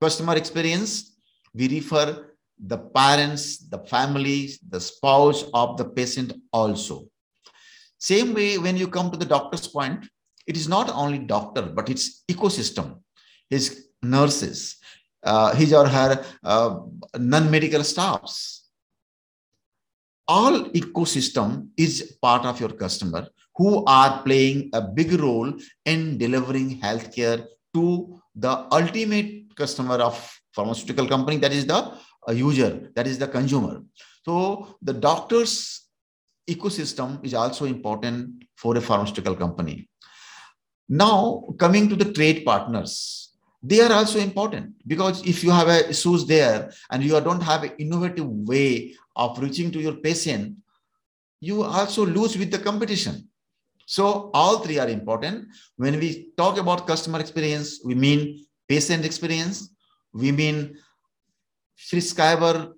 customer 0.01 0.37
experience 0.37 1.17
we 1.55 1.69
refer 1.69 2.34
the 2.59 2.79
parents 2.79 3.59
the 3.69 3.79
families 3.95 4.59
the 4.69 4.81
spouse 4.81 5.45
of 5.53 5.77
the 5.77 5.85
patient 5.85 6.33
also 6.53 7.07
same 7.99 8.35
way 8.35 8.59
when 8.59 8.77
you 8.77 8.87
come 8.87 9.11
to 9.11 9.17
the 9.17 9.33
doctor's 9.37 9.67
point 9.67 10.07
it 10.47 10.57
is 10.57 10.69
not 10.69 10.89
only 10.91 11.19
doctor 11.19 11.63
but 11.63 11.89
it's 11.89 12.23
ecosystem 12.31 12.97
his 13.51 13.89
nurses, 14.03 14.77
uh, 15.23 15.55
his 15.55 15.73
or 15.73 15.87
her 15.87 16.25
uh, 16.43 16.79
non-medical 17.19 17.85
staffs. 17.85 18.69
All 20.27 20.65
ecosystem 20.71 21.69
is 21.77 22.17
part 22.23 22.45
of 22.47 22.61
your 22.61 22.71
customer 22.71 23.29
who 23.57 23.85
are 23.85 24.23
playing 24.23 24.71
a 24.73 24.81
big 24.81 25.13
role 25.21 25.53
in 25.85 26.19
delivering 26.19 26.81
healthcare 26.81 27.47
to 27.75 28.21
the 28.35 28.67
ultimate 28.73 29.55
customer 29.55 29.97
of 29.97 30.15
pharmaceutical 30.55 31.07
company, 31.07 31.37
that 31.37 31.53
is 31.53 31.67
the 31.67 31.93
uh, 32.29 32.33
user, 32.33 32.91
that 32.95 33.07
is 33.07 33.19
the 33.19 33.29
consumer. 33.29 33.83
So 34.25 34.77
the 34.83 34.93
doctor's 34.93 35.83
ecosystem 36.49 37.25
is 37.25 37.35
also 37.35 37.65
important 37.65 38.45
for 38.57 38.77
a 38.77 38.81
pharmaceutical 38.81 39.35
company. 39.35 39.89
Now, 40.89 41.45
coming 41.59 41.89
to 41.89 41.97
the 41.97 42.13
trade 42.13 42.45
partners, 42.45 43.25
they 43.63 43.81
are 43.81 43.93
also 43.93 44.19
important 44.19 44.75
because 44.87 45.27
if 45.27 45.43
you 45.43 45.51
have 45.51 45.69
a 45.69 45.89
issues 45.89 46.27
there 46.27 46.71
and 46.91 47.03
you 47.03 47.19
don't 47.21 47.43
have 47.43 47.63
an 47.63 47.73
innovative 47.79 48.27
way 48.27 48.95
of 49.17 49.39
reaching 49.39 49.71
to 49.73 49.81
your 49.81 49.95
patient 49.95 50.57
you 51.41 51.63
also 51.63 52.05
lose 52.05 52.37
with 52.37 52.51
the 52.51 52.59
competition 52.59 53.27
so 53.87 54.31
all 54.35 54.59
three 54.59 54.79
are 54.79 54.89
important 54.89 55.47
when 55.77 55.99
we 55.99 56.31
talk 56.37 56.59
about 56.59 56.87
customer 56.87 57.21
experience 57.21 57.81
we 57.85 57.95
mean 57.95 58.45
patient 58.69 59.05
experience 59.05 59.71
we 60.13 60.31
mean 60.31 60.77
prescriber 61.91 62.75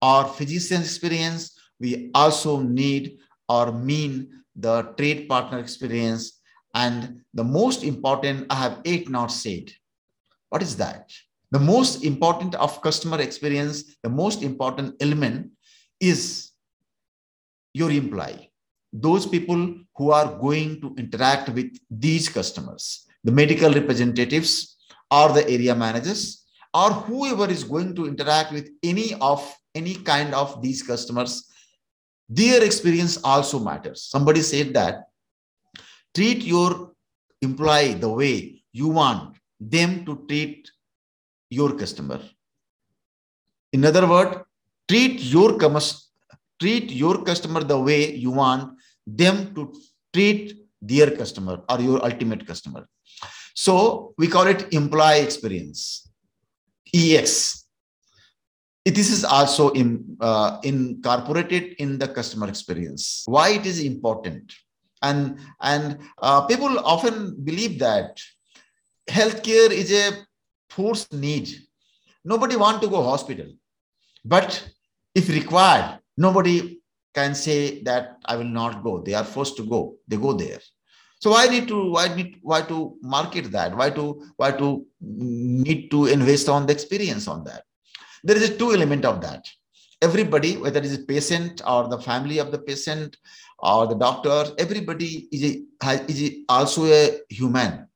or 0.00 0.24
physician 0.24 0.80
experience 0.82 1.58
we 1.80 2.10
also 2.14 2.60
need 2.60 3.18
or 3.48 3.72
mean 3.72 4.28
the 4.56 4.82
trade 4.96 5.28
partner 5.28 5.58
experience 5.58 6.40
and 6.74 7.20
the 7.34 7.44
most 7.44 7.82
important 7.82 8.46
i 8.50 8.54
have 8.54 8.80
eight 8.84 9.08
not 9.08 9.30
said 9.30 9.70
what 10.52 10.62
is 10.62 10.76
that? 10.76 11.10
The 11.50 11.58
most 11.58 12.04
important 12.04 12.54
of 12.56 12.82
customer 12.82 13.18
experience, 13.22 13.96
the 14.02 14.10
most 14.10 14.42
important 14.42 14.96
element 15.00 15.50
is 15.98 16.50
your 17.72 17.90
employee. 17.90 18.52
Those 18.92 19.26
people 19.26 19.76
who 19.96 20.10
are 20.10 20.38
going 20.38 20.82
to 20.82 20.94
interact 20.98 21.48
with 21.48 21.74
these 21.90 22.28
customers, 22.28 23.06
the 23.24 23.32
medical 23.32 23.72
representatives 23.72 24.76
or 25.10 25.30
the 25.30 25.48
area 25.48 25.74
managers 25.74 26.41
or 26.74 26.90
whoever 26.90 27.50
is 27.50 27.64
going 27.64 27.94
to 27.96 28.06
interact 28.06 28.52
with 28.52 28.68
any 28.82 29.14
of 29.20 29.40
any 29.74 29.94
kind 29.94 30.34
of 30.34 30.62
these 30.62 30.82
customers, 30.82 31.48
their 32.28 32.62
experience 32.64 33.18
also 33.22 33.58
matters. 33.58 34.02
Somebody 34.02 34.40
said 34.40 34.72
that 34.74 35.04
treat 36.14 36.42
your 36.42 36.92
employee 37.40 37.94
the 37.94 38.08
way 38.08 38.62
you 38.72 38.88
want 38.88 39.36
them 39.60 40.04
to 40.04 40.24
treat 40.28 40.70
your 41.50 41.74
customer. 41.76 42.20
In 43.72 43.84
other 43.84 44.06
words, 44.08 44.38
treat 44.88 45.20
your 45.20 45.58
treat 46.60 46.90
your 46.92 47.22
customer 47.24 47.62
the 47.64 47.78
way 47.78 48.14
you 48.14 48.30
want 48.30 48.78
them 49.06 49.54
to 49.54 49.74
treat 50.12 50.58
their 50.80 51.10
customer 51.10 51.60
or 51.68 51.80
your 51.80 52.04
ultimate 52.04 52.46
customer. 52.46 52.86
So 53.54 54.14
we 54.18 54.28
call 54.28 54.46
it 54.46 54.72
employee 54.72 55.20
experience, 55.20 56.08
EX. 56.94 57.66
This 58.84 59.10
is 59.10 59.24
also 59.24 59.70
in, 59.70 60.16
uh, 60.20 60.58
incorporated 60.64 61.74
in 61.78 61.98
the 61.98 62.08
customer 62.08 62.48
experience. 62.48 63.22
Why 63.26 63.50
it 63.50 63.66
is 63.66 63.80
important? 63.80 64.52
And, 65.02 65.38
and 65.60 65.98
uh, 66.20 66.46
people 66.46 66.78
often 66.80 67.36
believe 67.44 67.78
that 67.78 68.20
healthcare 69.08 69.70
is 69.70 69.92
a 69.92 70.26
forced 70.70 71.12
need. 71.12 71.48
Nobody 72.24 72.56
want 72.56 72.82
to 72.82 72.88
go 72.88 73.02
hospital, 73.02 73.46
but 74.24 74.68
if 75.14 75.28
required, 75.28 75.98
nobody 76.16 76.80
can 77.14 77.34
say 77.34 77.82
that 77.82 78.18
I 78.24 78.36
will 78.36 78.44
not 78.44 78.82
go. 78.82 79.02
They 79.02 79.14
are 79.14 79.24
forced 79.24 79.56
to 79.56 79.66
go. 79.66 79.96
They 80.08 80.16
go 80.16 80.32
there. 80.32 80.60
So 81.22 81.30
why 81.30 81.46
need 81.46 81.68
to 81.68 81.90
why 81.92 82.06
need 82.14 82.38
why 82.42 82.62
to 82.62 82.96
market 83.00 83.52
that? 83.52 83.76
Why 83.76 83.90
to 83.90 84.04
why 84.36 84.50
to 84.60 84.84
need 85.00 85.90
to 85.92 86.06
invest 86.06 86.48
on 86.48 86.66
the 86.66 86.72
experience 86.72 87.28
on 87.28 87.44
that? 87.44 87.62
There 88.24 88.36
is 88.36 88.50
a 88.50 88.56
two 88.56 88.72
element 88.72 89.04
of 89.04 89.20
that. 89.20 89.44
Everybody, 90.00 90.56
whether 90.56 90.80
it 90.80 90.84
is 90.84 90.98
a 90.98 91.04
patient 91.04 91.62
or 91.64 91.88
the 91.88 91.98
family 91.98 92.38
of 92.38 92.50
the 92.50 92.58
patient 92.58 93.16
or 93.60 93.86
the 93.86 93.94
doctor, 93.94 94.46
everybody 94.58 95.28
is 95.30 95.44
a, 95.44 96.10
is 96.10 96.32
also 96.48 96.86
a 96.86 97.20
human 97.28 97.86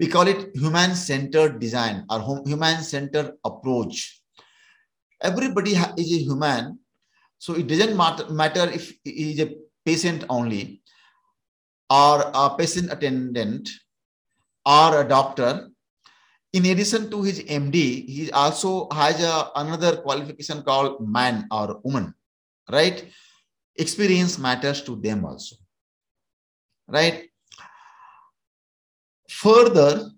we 0.00 0.06
call 0.06 0.28
it 0.28 0.50
human-centered 0.54 1.58
design 1.58 2.04
or 2.08 2.42
human-centered 2.46 3.32
approach. 3.44 4.20
Everybody 5.20 5.72
is 5.72 6.12
a 6.12 6.18
human, 6.18 6.78
so 7.38 7.54
it 7.54 7.66
doesn't 7.66 7.96
matter 7.96 8.70
if 8.70 8.92
he 9.02 9.32
is 9.32 9.40
a 9.40 9.54
patient 9.84 10.24
only 10.28 10.82
or 11.90 12.30
a 12.34 12.54
patient 12.56 12.92
attendant 12.92 13.68
or 14.64 15.00
a 15.00 15.08
doctor. 15.08 15.68
In 16.52 16.64
addition 16.66 17.10
to 17.10 17.22
his 17.22 17.40
MD, 17.40 18.08
he 18.08 18.30
also 18.32 18.88
has 18.90 19.22
a, 19.22 19.50
another 19.56 19.96
qualification 19.96 20.62
called 20.62 21.06
man 21.06 21.46
or 21.50 21.80
woman, 21.84 22.14
right? 22.70 23.06
Experience 23.76 24.38
matters 24.38 24.82
to 24.82 24.96
them 24.96 25.24
also, 25.24 25.56
right? 26.88 27.28
Further, 29.28 30.10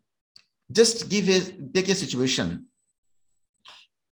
just 0.71 1.09
give 1.09 1.29
a 1.29 1.41
take 1.75 1.89
a 1.89 1.95
situation 1.95 2.67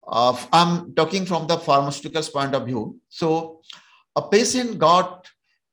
of 0.03 0.47
I'm 0.51 0.93
talking 0.93 1.25
from 1.25 1.47
the 1.47 1.57
pharmaceuticals 1.57 2.31
point 2.31 2.53
of 2.53 2.67
view. 2.67 2.99
So 3.09 3.61
a 4.15 4.21
patient 4.21 4.77
got 4.77 5.27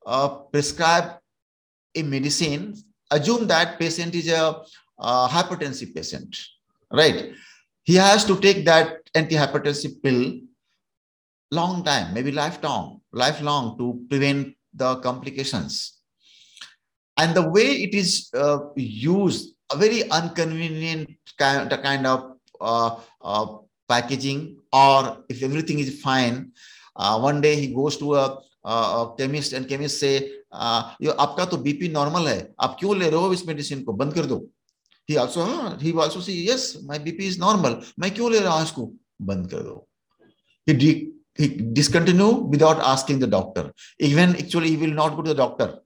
uh, 0.06 0.28
prescribed 0.28 1.19
a 1.94 2.02
medicine, 2.02 2.74
assume 3.10 3.46
that 3.48 3.78
patient 3.78 4.14
is 4.14 4.28
a, 4.30 4.62
a 4.98 5.28
hypertensive 5.28 5.94
patient, 5.94 6.36
right? 6.92 7.32
He 7.82 7.94
has 7.96 8.24
to 8.26 8.38
take 8.40 8.64
that 8.66 9.10
antihypertensive 9.14 10.02
pill 10.02 10.40
long 11.50 11.82
time, 11.84 12.14
maybe 12.14 12.30
lifelong, 12.30 13.00
lifelong 13.12 13.76
to 13.78 14.04
prevent 14.08 14.54
the 14.72 14.96
complications. 14.96 15.98
And 17.16 17.34
the 17.34 17.48
way 17.48 17.82
it 17.82 17.94
is 17.94 18.30
uh, 18.34 18.58
used, 18.76 19.54
a 19.72 19.76
very 19.76 20.02
inconvenient 20.02 21.10
kind, 21.38 21.70
kind 21.82 22.06
of 22.06 22.36
uh, 22.60 22.96
uh, 23.20 23.46
packaging, 23.88 24.58
or 24.72 25.24
if 25.28 25.42
everything 25.42 25.80
is 25.80 26.00
fine, 26.00 26.52
uh, 26.96 27.18
one 27.18 27.40
day 27.40 27.56
he 27.56 27.74
goes 27.74 27.96
to 27.98 28.14
a, 28.14 28.38
chemist 28.64 29.52
and 29.54 29.66
chemist 29.68 29.96
से 29.96 30.16
यो 31.02 31.10
आपका 31.12 31.44
तो 31.44 31.56
BP 31.58 31.88
normal 31.88 32.26
है, 32.28 32.52
आप 32.60 32.76
क्यों 32.80 32.96
ले 32.98 33.10
रहे 33.10 33.20
हो 33.20 33.32
इस 33.32 33.46
मेडिसिन 33.46 33.82
को? 33.82 33.92
बंद 33.92 34.14
कर 34.14 34.26
दो। 34.26 34.36
He 35.08 35.16
also 35.16 35.44
he 35.82 35.92
also 36.00 36.20
see 36.20 36.34
yes 36.48 36.72
my 36.84 36.98
BP 36.98 37.26
is 37.28 37.38
normal 37.40 37.76
मैं 37.98 38.10
क्यों 38.14 38.30
ले 38.32 38.40
रहा 38.40 38.54
हूँ 38.54 38.64
इसको? 38.64 38.92
बंद 39.22 39.50
कर 39.50 39.62
दो। 39.62 39.86
He 40.66 40.74
discontinue 41.72 42.30
without 42.50 42.78
asking 42.86 43.22
the 43.22 43.28
doctor 43.30 43.70
even 44.06 44.34
actually 44.40 44.68
he 44.68 44.76
will 44.76 44.90
not 44.94 45.14
go 45.14 45.22
to 45.22 45.32
the 45.32 45.36
doctor 45.36 45.80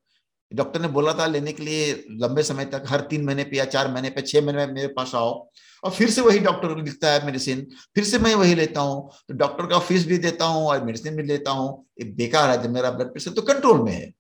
doctor 0.53 0.81
ने 0.81 0.89
बोला 0.89 1.13
था 1.13 1.27
लेने 1.27 1.53
के 1.53 1.63
लिए 1.63 1.93
लंबे 2.11 2.43
समय 2.43 2.65
तक, 2.65 2.85
हर 2.87 3.01
तीन 3.01 3.25
महीने 3.25 3.45
पे 3.45 3.57
या 3.57 3.65
चार 3.65 3.93
महीने 3.93 4.11
पे, 4.11 4.23
छह 4.23 4.41
महीने 4.41 4.67
में 4.67 4.75
मेरे 4.75 4.89
पास 4.89 5.15
आओ। 5.15 5.51
और 5.85 5.91
फिर 5.91 6.11
से 6.11 6.21
वही 6.21 6.39
डॉक्टर 6.39 6.69
को 6.69 6.81
लिखता 6.81 7.13
है 7.13 7.25
मेडिसिन। 7.27 7.67
फिर 7.95 8.05
से 8.05 8.19
मैं 8.19 8.35
वही 8.35 8.55
लेता 8.55 8.81
हूँ। 8.81 9.11
तो 9.29 9.35
डॉक्टर 9.35 9.67
का 9.67 9.79
फ़ीस 9.79 10.07
भी 10.07 10.19
देता 10.19 10.45
हूँ 10.45 10.67
और 10.67 10.85
मेडिसिन 10.85 11.17
भी 11.17 11.23
लेता 11.23 11.51
हूँ। 11.51 11.87
ये 12.03 12.11
बेकार 12.13 12.51
है 12.51 12.63
जब 12.63 12.71
मेरा 12.71 12.91
ब्लड 12.91 13.13
प्रेशर 13.13 13.31
तो 13.31 13.43
कंट्रोल 13.43 13.83
में 13.83 13.93
है। 13.93 14.13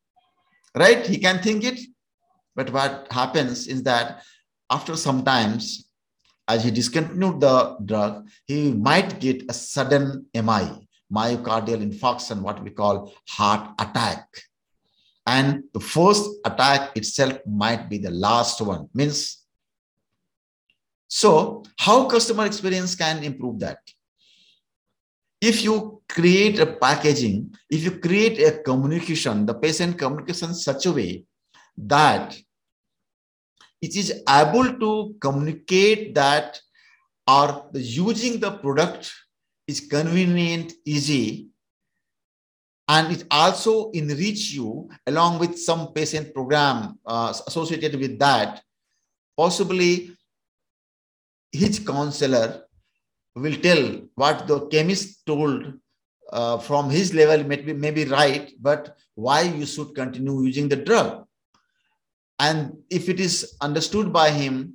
Right 0.77 1.09
he 1.09 1.17
can 1.17 1.41
think 1.45 1.65
it 1.65 1.79
but 2.59 2.71
what 2.71 3.13
happens 3.13 3.69
is 3.69 3.83
that 3.83 4.17
after 4.71 4.95
some 4.97 5.23
times, 5.25 5.91
as 6.49 6.65
he 6.65 6.71
discontinued 6.71 7.41
the 7.41 7.77
drug, 7.85 8.27
he 8.47 8.73
might 8.73 9.21
get 9.21 9.43
a 9.49 9.53
sudden 9.53 10.27
mi 10.35 10.65
myocardial 11.13 11.83
infarction, 11.83 12.41
what 12.41 12.63
we 12.63 12.71
call 12.71 13.13
heart 13.29 13.69
attack. 13.79 14.25
And 15.27 15.65
the 15.73 15.81
first 15.81 16.31
attack 16.45 16.97
itself 16.97 17.39
might 17.47 17.89
be 17.89 17.99
the 17.99 18.11
last 18.11 18.61
one. 18.61 18.89
Means 18.95 19.45
so 21.09 21.63
how 21.79 22.07
customer 22.07 22.47
experience 22.47 22.95
can 22.95 23.23
improve 23.23 23.61
that? 23.61 23.79
If 25.41 25.63
you 25.63 26.03
create 26.09 26.59
a 26.61 26.67
packaging 26.67 27.55
if 27.71 27.83
you 27.83 27.93
create 27.99 28.39
a 28.39 28.63
communication 28.63 29.47
the 29.47 29.55
patient 29.55 29.99
communication 29.99 30.55
such 30.55 30.87
a 30.87 30.93
way 30.93 31.25
that 31.77 32.37
it 33.81 33.97
is 33.97 34.23
able 34.29 34.79
to 34.79 35.15
communicate 35.21 36.15
that 36.15 36.61
or 37.27 37.69
using 37.75 38.39
the 38.39 38.53
product 38.59 39.13
is 39.67 39.81
convenient 39.81 40.73
easy 40.85 41.49
and 42.89 43.13
it 43.13 43.25
also 43.31 43.91
enrich 43.93 44.53
you 44.53 44.89
along 45.07 45.39
with 45.39 45.59
some 45.59 45.93
patient 45.93 46.35
program 46.35 46.99
uh, 47.07 47.33
associated 47.47 47.99
with 47.99 48.19
that. 48.19 48.63
Possibly 49.37 50.11
his 51.51 51.79
counselor 51.79 52.65
will 53.35 53.57
tell 53.57 54.01
what 54.15 54.47
the 54.47 54.67
chemist 54.69 55.25
told 55.27 55.75
uh, 56.33 56.59
from 56.59 56.91
his 56.91 57.15
level 57.15 57.45
may 57.45 57.57
be, 57.57 57.73
may 57.73 57.91
be 57.91 58.05
right 58.05 58.53
but 58.61 58.97
why 59.15 59.43
you 59.43 59.65
should 59.65 59.95
continue 59.95 60.43
using 60.43 60.69
the 60.69 60.77
drug. 60.77 61.25
And 62.39 62.77
if 62.91 63.09
it 63.09 63.21
is 63.21 63.57
understood 63.61 64.13
by 64.13 64.31
him 64.31 64.75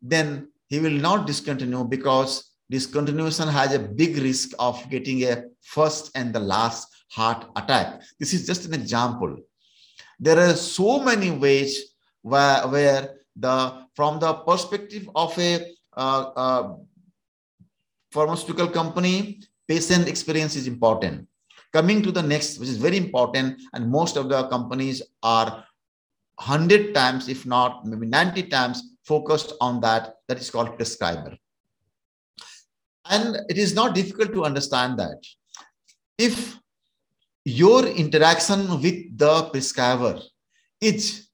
then 0.00 0.48
he 0.68 0.78
will 0.80 0.90
not 0.90 1.26
discontinue 1.26 1.84
because 1.84 2.52
discontinuation 2.72 3.50
has 3.50 3.74
a 3.74 3.78
big 3.78 4.16
risk 4.18 4.50
of 4.58 4.88
getting 4.90 5.24
a 5.24 5.44
first 5.62 6.10
and 6.14 6.32
the 6.32 6.40
last 6.40 6.97
heart 7.08 7.46
attack. 7.56 8.02
This 8.18 8.32
is 8.32 8.46
just 8.46 8.66
an 8.66 8.74
example. 8.74 9.36
There 10.20 10.38
are 10.38 10.54
so 10.54 11.00
many 11.00 11.30
ways 11.30 11.94
where, 12.22 12.66
where 12.68 13.14
the 13.36 13.86
from 13.94 14.18
the 14.18 14.34
perspective 14.34 15.08
of 15.14 15.38
a 15.38 15.72
uh, 15.96 16.30
uh, 16.36 16.74
pharmaceutical 18.12 18.68
company, 18.68 19.40
patient 19.66 20.08
experience 20.08 20.56
is 20.56 20.66
important. 20.66 21.26
Coming 21.72 22.02
to 22.02 22.10
the 22.10 22.22
next, 22.22 22.58
which 22.58 22.68
is 22.68 22.78
very 22.78 22.96
important, 22.96 23.60
and 23.74 23.90
most 23.90 24.16
of 24.16 24.28
the 24.28 24.48
companies 24.48 25.02
are 25.22 25.64
100 26.36 26.94
times, 26.94 27.28
if 27.28 27.44
not 27.44 27.84
maybe 27.84 28.06
90 28.06 28.44
times, 28.44 28.94
focused 29.04 29.52
on 29.60 29.80
that. 29.80 30.14
That 30.28 30.38
is 30.38 30.50
called 30.50 30.76
prescriber. 30.76 31.36
And 33.10 33.38
it 33.48 33.58
is 33.58 33.74
not 33.74 33.94
difficult 33.94 34.32
to 34.32 34.44
understand 34.44 34.98
that. 34.98 35.18
If 36.18 36.58
your 37.44 37.86
interaction 37.86 38.80
with 38.80 39.16
the 39.16 39.44
prescriber 39.52 40.20
is 40.80 41.28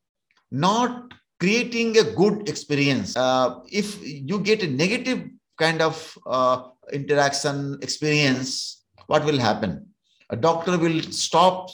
not 0.50 1.12
creating 1.40 1.98
a 1.98 2.04
good 2.04 2.48
experience. 2.48 3.16
Uh, 3.16 3.60
if 3.70 3.98
you 4.02 4.38
get 4.40 4.62
a 4.62 4.66
negative 4.66 5.28
kind 5.58 5.82
of 5.82 6.16
uh, 6.26 6.68
interaction 6.92 7.78
experience, 7.82 8.84
what 9.06 9.24
will 9.24 9.38
happen? 9.38 9.86
A 10.30 10.36
doctor 10.36 10.78
will 10.78 11.02
stop 11.02 11.70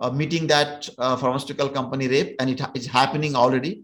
uh, 0.00 0.10
meeting 0.10 0.46
that 0.46 0.88
uh, 0.98 1.16
pharmaceutical 1.16 1.68
company 1.68 2.08
rep, 2.08 2.34
and 2.40 2.50
it 2.50 2.60
is 2.74 2.86
happening 2.86 3.36
already. 3.36 3.82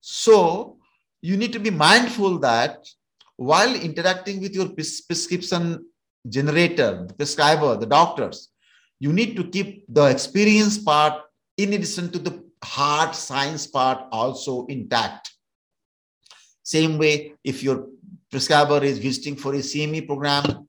So 0.00 0.78
you 1.20 1.36
need 1.36 1.52
to 1.52 1.58
be 1.60 1.70
mindful 1.70 2.38
that 2.40 2.86
while 3.36 3.74
interacting 3.74 4.40
with 4.40 4.54
your 4.54 4.68
prescription 4.68 5.86
generator, 6.28 7.04
the 7.06 7.14
prescriber, 7.14 7.76
the 7.76 7.86
doctors, 7.86 8.48
you 9.00 9.12
need 9.12 9.36
to 9.36 9.44
keep 9.44 9.84
the 9.88 10.06
experience 10.06 10.78
part 10.78 11.22
in 11.56 11.72
addition 11.72 12.10
to 12.10 12.18
the 12.18 12.42
hard 12.62 13.14
science 13.14 13.66
part 13.66 14.06
also 14.10 14.66
intact. 14.66 15.30
Same 16.62 16.96
way, 16.98 17.34
if 17.44 17.62
your 17.62 17.88
prescriber 18.30 18.82
is 18.82 18.98
visiting 18.98 19.36
for 19.36 19.54
a 19.54 19.58
CME 19.58 20.06
program, 20.06 20.66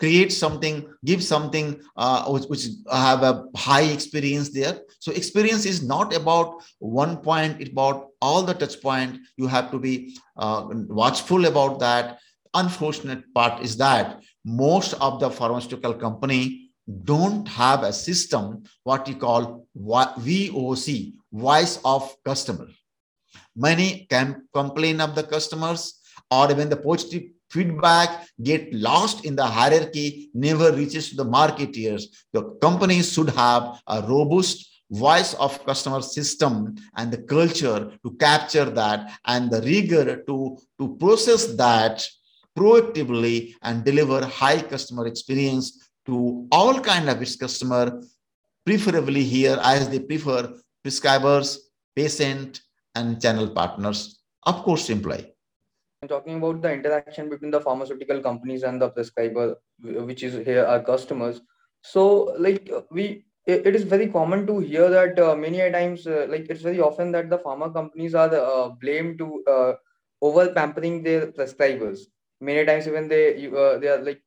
create 0.00 0.32
something, 0.32 0.88
give 1.04 1.22
something 1.22 1.80
uh, 1.96 2.24
which, 2.24 2.44
which 2.44 2.66
have 2.90 3.22
a 3.22 3.44
high 3.54 3.82
experience 3.82 4.48
there. 4.50 4.80
So 4.98 5.12
experience 5.12 5.66
is 5.66 5.82
not 5.82 6.14
about 6.14 6.62
one 6.78 7.18
point, 7.18 7.60
it's 7.60 7.70
about 7.70 8.08
all 8.20 8.42
the 8.42 8.54
touch 8.54 8.80
point. 8.80 9.18
You 9.36 9.46
have 9.46 9.70
to 9.70 9.78
be 9.78 10.16
uh, 10.36 10.66
watchful 10.70 11.44
about 11.44 11.78
that. 11.80 12.18
Unfortunate 12.54 13.32
part 13.34 13.62
is 13.62 13.76
that 13.76 14.22
most 14.44 14.94
of 14.94 15.20
the 15.20 15.30
pharmaceutical 15.30 15.94
company 15.94 16.70
don't 17.04 17.48
have 17.48 17.82
a 17.82 17.92
system 17.92 18.62
what 18.82 19.08
you 19.08 19.16
call 19.16 19.66
voc 19.76 21.12
voice 21.32 21.80
of 21.84 22.14
customer. 22.24 22.68
Many 23.56 24.06
can 24.10 24.46
complain 24.52 25.00
of 25.00 25.14
the 25.14 25.22
customers 25.22 26.00
or 26.30 26.50
even 26.50 26.68
the 26.68 26.76
positive 26.76 27.22
feedback 27.50 28.26
get 28.42 28.72
lost 28.74 29.24
in 29.24 29.36
the 29.36 29.46
hierarchy 29.46 30.30
never 30.34 30.72
reaches 30.72 31.10
to 31.10 31.16
the 31.16 31.24
marketeers 31.24 32.04
the 32.32 32.42
companies 32.60 33.12
should 33.12 33.30
have 33.30 33.80
a 33.86 34.02
robust 34.02 34.82
voice 34.90 35.34
of 35.34 35.64
customer 35.64 36.02
system 36.02 36.74
and 36.96 37.12
the 37.12 37.22
culture 37.34 37.80
to 38.04 38.10
capture 38.26 38.64
that 38.64 39.00
and 39.26 39.50
the 39.50 39.60
rigor 39.62 40.22
to 40.28 40.58
to 40.78 40.96
process 40.96 41.46
that 41.54 42.06
proactively 42.56 43.54
and 43.62 43.84
deliver 43.84 44.24
high 44.24 44.60
customer 44.60 45.06
experience 45.06 45.90
to 46.06 46.46
all 46.52 46.80
kind 46.80 47.08
of 47.08 47.20
its 47.22 47.36
customer, 47.36 48.00
preferably 48.64 49.22
here 49.22 49.58
as 49.62 49.88
they 49.88 49.98
prefer 49.98 50.52
prescribers, 50.84 51.58
patient, 51.96 52.60
and 52.94 53.20
channel 53.20 53.48
partners, 53.48 54.20
of 54.44 54.62
course, 54.62 54.90
employee. 54.90 55.32
I'm 56.02 56.08
talking 56.08 56.36
about 56.36 56.60
the 56.60 56.72
interaction 56.72 57.30
between 57.30 57.50
the 57.50 57.60
pharmaceutical 57.60 58.20
companies 58.20 58.62
and 58.62 58.80
the 58.80 58.90
prescriber, 58.90 59.56
which 59.82 60.22
is 60.22 60.44
here 60.46 60.64
our 60.64 60.82
customers. 60.82 61.40
So, 61.82 62.34
like 62.38 62.70
we, 62.90 63.24
it 63.46 63.74
is 63.74 63.84
very 63.84 64.08
common 64.08 64.46
to 64.46 64.58
hear 64.58 64.90
that 64.90 65.18
uh, 65.18 65.34
many 65.34 65.58
times, 65.70 66.06
uh, 66.06 66.26
like 66.28 66.46
it's 66.50 66.62
very 66.62 66.80
often 66.80 67.10
that 67.12 67.30
the 67.30 67.38
pharma 67.38 67.72
companies 67.72 68.14
are 68.14 68.34
uh, 68.34 68.68
blamed 68.68 69.18
to 69.18 69.42
uh, 69.46 69.72
over 70.20 70.52
pampering 70.52 71.02
their 71.02 71.28
prescribers 71.28 72.00
many 72.44 72.64
times 72.64 72.86
even 72.86 73.08
they 73.08 73.46
uh, 73.46 73.78
they 73.78 73.88
are 73.88 74.02
like 74.08 74.22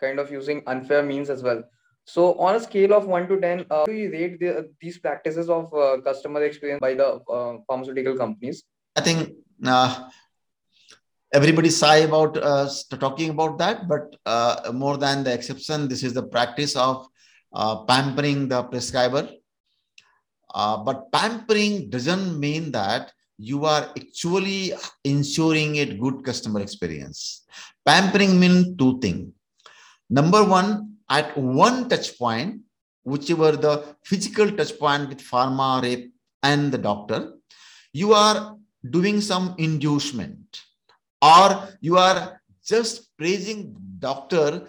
kind 0.00 0.18
of 0.18 0.30
using 0.30 0.62
unfair 0.66 1.02
means 1.02 1.30
as 1.30 1.42
well. 1.42 1.62
So 2.04 2.34
on 2.34 2.56
a 2.56 2.60
scale 2.60 2.92
of 2.94 3.06
1 3.06 3.28
to 3.28 3.40
10 3.40 3.66
uh, 3.70 3.84
do 3.84 3.92
you 3.92 4.10
rate 4.10 4.40
the, 4.40 4.70
these 4.80 4.98
practices 4.98 5.48
of 5.48 5.72
uh, 5.72 6.00
customer 6.02 6.42
experience 6.42 6.80
by 6.80 6.94
the 6.94 7.20
uh, 7.30 7.58
pharmaceutical 7.68 8.16
companies? 8.16 8.64
I 8.96 9.02
think 9.02 9.34
uh, 9.64 10.08
everybody's 11.32 11.78
shy 11.78 11.98
about 11.98 12.36
uh, 12.36 12.68
talking 12.98 13.30
about 13.30 13.58
that 13.58 13.86
but 13.88 14.16
uh, 14.26 14.72
more 14.74 14.96
than 14.96 15.22
the 15.22 15.32
exception 15.32 15.86
this 15.88 16.02
is 16.02 16.12
the 16.12 16.24
practice 16.24 16.74
of 16.74 17.06
pampering 17.86 18.48
the 18.48 18.62
prescriber. 18.64 19.28
But 20.54 21.12
pampering 21.12 21.88
doesn't 21.88 22.38
mean 22.40 22.72
that 22.72 23.12
you 23.38 23.64
are 23.64 23.90
actually 23.96 24.72
ensuring 25.04 25.78
a 25.78 25.86
good 25.86 26.24
customer 26.24 26.60
experience. 26.60 27.44
Pampering 27.84 28.38
means 28.38 28.76
two 28.76 28.98
things. 29.00 29.32
Number 30.08 30.44
one, 30.44 30.96
at 31.08 31.36
one 31.36 31.88
touch 31.88 32.18
point, 32.18 32.60
whichever 33.04 33.52
the 33.52 33.96
physical 34.04 34.50
touch 34.50 34.78
point 34.78 35.08
with 35.08 35.18
pharma, 35.18 35.82
rep, 35.82 36.04
and 36.42 36.70
the 36.72 36.78
doctor, 36.78 37.34
you 37.92 38.12
are 38.12 38.56
doing 38.90 39.20
some 39.20 39.54
inducement 39.58 40.62
or 41.20 41.68
you 41.80 41.96
are 41.96 42.40
just 42.64 43.16
praising 43.16 43.76
doctor, 43.98 44.66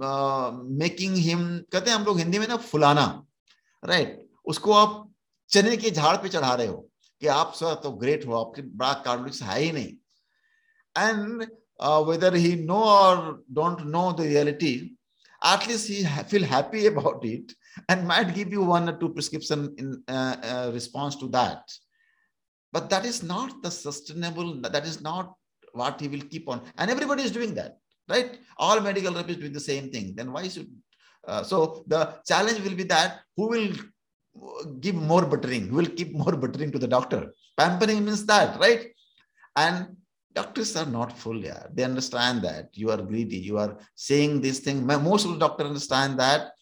uh, 0.00 0.52
making 0.68 1.14
him, 1.16 1.64
कहते 1.72 1.90
हैं 1.90 1.96
हम 1.96 2.04
लोग 2.04 2.18
हिंदी 2.18 2.38
में 2.38 2.46
ना 2.48 2.56
फुलाना 2.56 3.24
right? 3.86 4.18
उसको 4.46 4.72
आप 4.72 5.08
चने 5.50 5.76
के 5.76 5.90
झाड़ 5.90 6.16
पे 6.16 6.28
चढ़ा 6.28 6.54
रहे 6.54 6.66
हो 6.66 6.88
कि 7.21 7.27
आप 7.27 7.53
सर 7.55 7.73
तो 7.83 7.91
ग्रेट 8.03 8.25
हो 8.27 8.33
आपके 8.39 8.61
बड़ा 8.77 8.93
कार्डिक्स 9.05 9.41
है 9.43 9.59
ही 9.59 9.71
नहीं 9.71 9.93
एंड 10.97 11.43
वेदर 12.09 12.35
ही 12.35 12.55
नो 12.65 12.83
और 12.83 13.45
don't 13.59 13.81
know 13.95 14.11
the 14.13 14.21
reality 14.33 14.75
at 15.43 15.67
least 15.67 15.87
he 15.87 16.03
feel 16.03 16.43
happy 16.43 16.87
about 16.87 17.23
it 17.23 17.53
and 17.89 18.07
might 18.07 18.33
give 18.33 18.51
you 18.51 18.63
one 18.63 18.89
or 18.89 18.93
two 18.93 19.09
prescription 19.09 19.73
in 19.77 20.03
uh, 20.07 20.35
uh, 20.43 20.71
response 20.73 21.15
to 21.15 21.27
that 21.27 21.61
but 22.73 22.89
that 22.89 23.05
is 23.05 23.23
not 23.23 23.61
the 23.61 23.71
sustainable 23.71 24.59
that 24.61 24.85
is 24.85 25.01
not 25.01 25.33
what 25.73 25.99
he 26.01 26.07
will 26.07 26.21
keep 26.31 26.49
on 26.49 26.61
and 26.77 26.89
everybody 26.89 27.23
is 27.23 27.31
doing 27.31 27.53
that 27.53 27.77
right 28.09 28.39
all 28.57 28.81
medical 28.81 29.13
rep 29.13 29.29
is 29.29 29.37
doing 29.37 29.53
the 29.53 29.59
same 29.59 29.91
thing 29.91 30.13
then 30.15 30.31
why 30.31 30.47
should 30.47 30.69
uh, 31.27 31.43
so 31.43 31.83
the 31.87 32.13
challenge 32.25 32.59
will 32.61 32.75
be 32.75 32.83
that 32.83 33.19
who 33.35 33.47
will 33.49 33.71
give 34.80 34.94
more 34.94 35.24
buttering, 35.26 35.72
We'll 35.72 35.86
keep 35.86 36.12
more 36.12 36.32
buttering 36.36 36.72
to 36.72 36.78
the 36.78 36.88
doctor. 36.88 37.32
Pampering 37.56 38.04
means 38.04 38.24
that, 38.26 38.58
right? 38.58 38.88
And 39.56 39.96
doctors 40.32 40.74
are 40.76 40.86
not 40.86 41.18
full, 41.18 41.36
yeah. 41.36 41.66
They 41.72 41.84
understand 41.84 42.42
that 42.42 42.70
you 42.72 42.90
are 42.90 42.96
greedy, 42.96 43.36
you 43.36 43.58
are 43.58 43.78
saying 43.94 44.40
this 44.40 44.60
thing. 44.60 44.86
Most 44.86 45.26
of 45.26 45.32
the 45.32 45.38
doctors 45.38 45.66
understand 45.66 46.18
that 46.18 46.52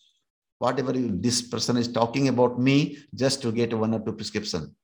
whatever 0.59 0.93
you, 0.93 1.17
this 1.21 1.43
person 1.43 1.77
is 1.77 1.89
talking 1.89 2.29
about 2.29 2.59
me 2.61 2.99
just 3.15 3.41
to 3.43 3.53
get 3.53 3.73
one 3.73 3.95
or 3.95 4.01
two 4.01 4.13
prescription. 4.13 4.75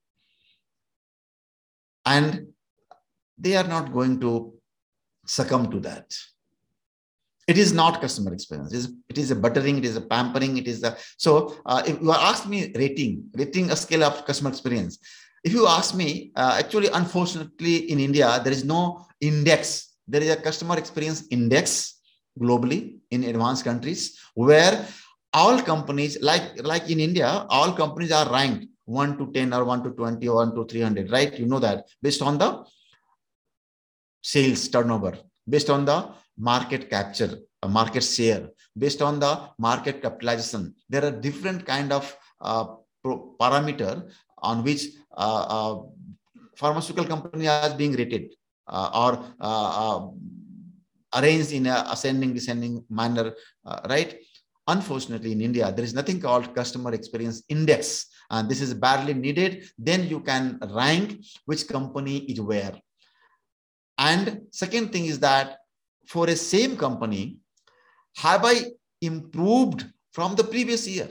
And 2.05 2.47
they 3.37 3.55
are 3.57 3.67
not 3.67 3.91
going 3.91 4.19
to 4.21 4.53
succumb 5.25 5.69
to 5.71 5.79
that 5.81 6.15
it 7.47 7.57
is 7.57 7.73
not 7.73 8.01
customer 8.01 8.33
experience. 8.33 8.73
It 8.73 8.77
is, 8.77 8.93
it 9.09 9.17
is 9.17 9.31
a 9.31 9.35
buttering 9.35 9.77
it 9.77 9.85
is 9.85 9.95
a 9.95 10.01
pampering 10.01 10.57
it 10.57 10.67
is 10.67 10.83
a 10.83 10.97
so 11.17 11.57
uh, 11.65 11.81
if 11.85 12.01
you 12.01 12.11
ask 12.11 12.47
me 12.47 12.71
rating 12.75 13.23
rating 13.33 13.71
a 13.71 13.75
scale 13.75 14.03
of 14.03 14.25
customer 14.25 14.49
experience. 14.49 14.99
If 15.43 15.53
you 15.53 15.67
ask 15.67 15.95
me 15.95 16.31
uh, 16.35 16.55
actually 16.59 16.89
unfortunately 16.89 17.91
in 17.91 17.99
india 17.99 18.41
there 18.43 18.53
is 18.53 18.65
no 18.65 19.07
index. 19.21 19.93
There 20.07 20.21
is 20.21 20.29
a 20.29 20.37
customer 20.37 20.77
experience 20.77 21.25
index 21.31 21.99
globally 22.39 22.99
in 23.11 23.23
advanced 23.23 23.63
countries 23.63 24.19
where 24.35 24.85
all 25.33 25.61
companies 25.61 26.17
like 26.21 26.63
like 26.63 26.89
in 26.89 26.99
india 26.99 27.29
all 27.49 27.71
companies 27.73 28.11
are 28.11 28.29
ranked 28.31 28.65
1 28.85 29.17
to 29.17 29.31
10 29.33 29.53
or 29.53 29.65
1 29.65 29.83
to 29.83 29.89
20 29.91 30.27
or 30.29 30.35
1 30.35 30.55
to 30.55 30.65
300 30.65 31.11
right? 31.11 31.37
You 31.37 31.45
know 31.45 31.59
that. 31.59 31.85
Based 32.01 32.21
on 32.21 32.37
the 32.37 32.63
sales 34.21 34.67
turnover 34.67 35.17
based 35.47 35.69
on 35.69 35.85
the 35.85 35.97
market 36.37 36.89
capture, 36.89 37.39
a 37.63 37.67
market 37.67 38.03
share, 38.03 38.49
based 38.77 39.01
on 39.01 39.19
the 39.19 39.49
market 39.57 40.01
capitalization. 40.01 40.73
There 40.89 41.03
are 41.03 41.11
different 41.11 41.65
kind 41.65 41.91
of 41.91 42.15
uh, 42.41 42.65
parameter 43.05 44.09
on 44.39 44.63
which 44.63 44.87
uh, 45.15 45.45
uh, 45.49 45.81
pharmaceutical 46.55 47.05
company 47.05 47.47
is 47.47 47.73
being 47.73 47.93
rated 47.93 48.35
uh, 48.67 48.89
or 48.93 49.33
uh, 49.39 50.07
arranged 51.15 51.51
in 51.53 51.67
a 51.67 51.85
ascending 51.89 52.33
descending 52.33 52.83
manner, 52.89 53.33
right? 53.87 54.19
Unfortunately, 54.67 55.31
in 55.31 55.41
India, 55.41 55.71
there 55.71 55.85
is 55.85 55.93
nothing 55.93 56.19
called 56.19 56.53
customer 56.53 56.93
experience 56.93 57.43
index, 57.47 58.07
and 58.29 58.49
this 58.49 58.59
is 58.59 58.73
badly 58.73 59.13
needed. 59.13 59.63
Then 59.77 60.07
you 60.07 60.19
can 60.19 60.59
rank 60.71 61.23
which 61.45 61.67
company 61.67 62.17
is 62.25 62.41
where. 62.41 62.75
And 63.97 64.41
second 64.51 64.91
thing 64.91 65.05
is 65.05 65.19
that 65.19 65.59
for 66.07 66.27
a 66.29 66.35
same 66.35 66.77
company, 66.77 67.37
have 68.15 68.45
I 68.45 68.71
improved 69.01 69.85
from 70.11 70.35
the 70.35 70.43
previous 70.43 70.87
year? 70.87 71.09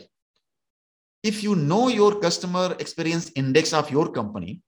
If 1.23 1.43
you 1.43 1.55
know 1.55 1.89
your 1.89 2.21
customer 2.21 2.77
experience 2.79 3.31
index 3.35 3.73
of 3.73 3.91
your 3.91 4.11
company, 4.11 4.63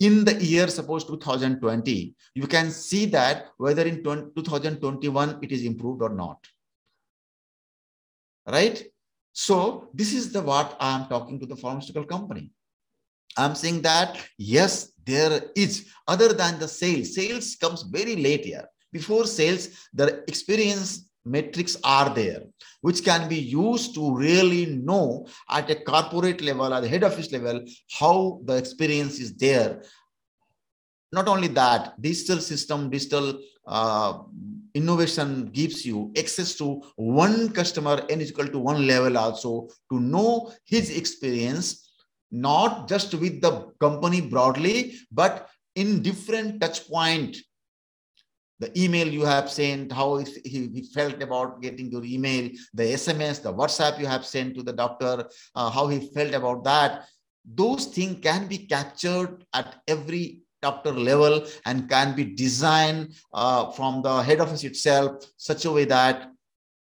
in 0.00 0.24
the 0.24 0.34
year 0.34 0.68
suppose 0.68 1.04
2020 1.04 2.14
you 2.34 2.46
can 2.46 2.70
see 2.70 3.04
that 3.06 3.48
whether 3.56 3.82
in 3.82 4.04
2021 4.04 5.38
it 5.42 5.50
is 5.50 5.64
improved 5.64 6.02
or 6.02 6.10
not. 6.10 6.38
Right? 8.46 8.84
So 9.32 9.90
this 9.92 10.14
is 10.14 10.32
the 10.32 10.40
what 10.40 10.76
i 10.80 10.94
am 10.94 11.08
talking 11.08 11.38
to 11.40 11.46
the 11.46 11.56
pharmaceutical 11.56 12.04
company. 12.04 12.50
I'm 13.36 13.54
saying 13.54 13.82
that 13.82 14.24
yes 14.36 14.92
there 15.04 15.42
is 15.56 15.88
other 16.06 16.32
than 16.32 16.58
the 16.58 16.68
sales 16.68 17.14
sales 17.14 17.56
comes 17.56 17.82
very 17.82 18.16
late 18.16 18.44
here 18.44 18.68
before 18.92 19.26
sales, 19.26 19.88
the 19.92 20.24
experience 20.28 21.10
metrics 21.24 21.76
are 21.84 22.14
there, 22.14 22.42
which 22.80 23.04
can 23.04 23.28
be 23.28 23.36
used 23.36 23.94
to 23.94 24.14
really 24.16 24.66
know 24.66 25.26
at 25.50 25.70
a 25.70 25.74
corporate 25.74 26.40
level, 26.40 26.72
at 26.72 26.80
the 26.80 26.88
head 26.88 27.04
office 27.04 27.30
level, 27.32 27.64
how 27.98 28.40
the 28.44 28.56
experience 28.56 29.18
is 29.18 29.34
there. 29.34 29.82
Not 31.12 31.28
only 31.28 31.48
that, 31.48 32.00
digital 32.00 32.38
system, 32.38 32.90
digital 32.90 33.40
uh, 33.66 34.18
innovation 34.74 35.46
gives 35.46 35.84
you 35.84 36.12
access 36.16 36.54
to 36.56 36.82
one 36.96 37.50
customer 37.50 38.04
is 38.08 38.30
equal 38.30 38.48
to 38.48 38.58
one 38.58 38.86
level 38.86 39.16
also 39.16 39.68
to 39.90 40.00
know 40.00 40.52
his 40.64 40.96
experience, 40.96 41.90
not 42.30 42.88
just 42.88 43.14
with 43.14 43.40
the 43.40 43.72
company 43.80 44.20
broadly, 44.20 44.96
but 45.10 45.48
in 45.74 46.02
different 46.02 46.60
touch 46.60 46.88
point 46.88 47.36
the 48.58 48.76
email 48.80 49.06
you 49.06 49.24
have 49.24 49.50
sent, 49.50 49.92
how 49.92 50.16
he, 50.16 50.88
felt 50.94 51.22
about 51.22 51.62
getting 51.62 51.90
your 51.90 52.04
email, 52.04 52.50
the 52.74 52.82
SMS, 52.82 53.42
the 53.42 53.52
WhatsApp 53.52 53.98
you 53.98 54.06
have 54.06 54.24
sent 54.24 54.56
to 54.56 54.62
the 54.62 54.72
doctor, 54.72 55.28
uh, 55.54 55.70
how 55.70 55.86
he 55.86 56.10
felt 56.12 56.34
about 56.34 56.64
that. 56.64 57.06
Those 57.44 57.86
things 57.86 58.18
can 58.20 58.46
be 58.46 58.58
captured 58.58 59.44
at 59.54 59.76
every 59.86 60.42
doctor 60.60 60.92
level 60.92 61.46
and 61.66 61.88
can 61.88 62.14
be 62.16 62.24
designed 62.24 63.14
uh, 63.32 63.70
from 63.70 64.02
the 64.02 64.22
head 64.22 64.40
office 64.40 64.64
itself 64.64 65.24
such 65.36 65.64
a 65.64 65.70
way 65.70 65.84
that 65.84 66.30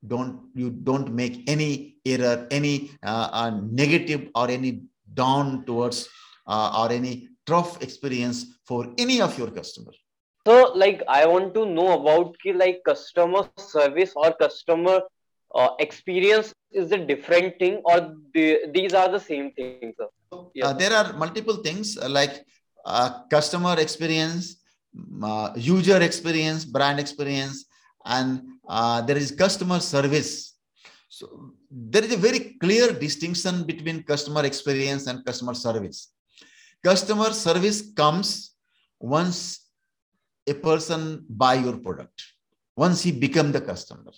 don't 0.06 0.50
you 0.54 0.68
don't 0.68 1.14
make 1.14 1.48
any 1.48 1.96
error 2.04 2.46
any 2.50 2.90
uh, 3.02 3.28
uh, 3.32 3.50
negative 3.70 4.28
or 4.34 4.50
any 4.50 4.82
down 5.14 5.64
towards 5.64 6.10
uh, 6.46 6.82
or 6.82 6.92
any 6.92 7.28
tough 7.46 7.82
experience 7.82 8.58
for 8.66 8.92
any 8.98 9.22
of 9.22 9.36
your 9.38 9.50
customers 9.50 10.03
like 10.74 11.02
I 11.08 11.26
want 11.26 11.54
to 11.54 11.66
know 11.66 12.00
about 12.00 12.36
ki, 12.42 12.52
like 12.52 12.82
customer 12.84 13.48
service 13.56 14.12
or 14.16 14.32
customer 14.34 15.00
uh, 15.54 15.68
experience 15.78 16.52
is 16.72 16.90
a 16.92 16.98
different 16.98 17.58
thing 17.58 17.80
or 17.84 18.14
the, 18.34 18.60
these 18.72 18.92
are 18.94 19.08
the 19.08 19.20
same 19.20 19.52
things. 19.52 19.94
Uh, 20.62 20.72
there 20.72 20.92
are 20.92 21.12
multiple 21.12 21.56
things 21.56 21.96
uh, 21.96 22.08
like 22.08 22.44
uh, 22.84 23.22
customer 23.30 23.78
experience, 23.78 24.56
uh, 25.22 25.50
user 25.56 26.02
experience, 26.02 26.64
brand 26.64 26.98
experience, 26.98 27.66
and 28.04 28.42
there 29.06 29.16
is 29.16 29.30
customer 29.30 29.80
service. 29.80 30.54
So 31.08 31.52
there 31.70 32.04
is 32.04 32.12
a 32.12 32.16
very 32.16 32.56
clear 32.60 32.92
distinction 32.92 33.64
between 33.64 34.02
customer 34.02 34.44
experience 34.44 35.06
and 35.06 35.24
customer 35.24 35.54
service. 35.54 36.10
Customer 36.82 37.32
service 37.32 37.92
comes 37.94 38.56
once 38.98 39.63
a 40.46 40.54
person 40.54 41.24
buy 41.28 41.54
your 41.54 41.78
product 41.78 42.22
once 42.76 43.02
he 43.02 43.12
become 43.12 43.52
the 43.52 43.60
customer. 43.60 44.12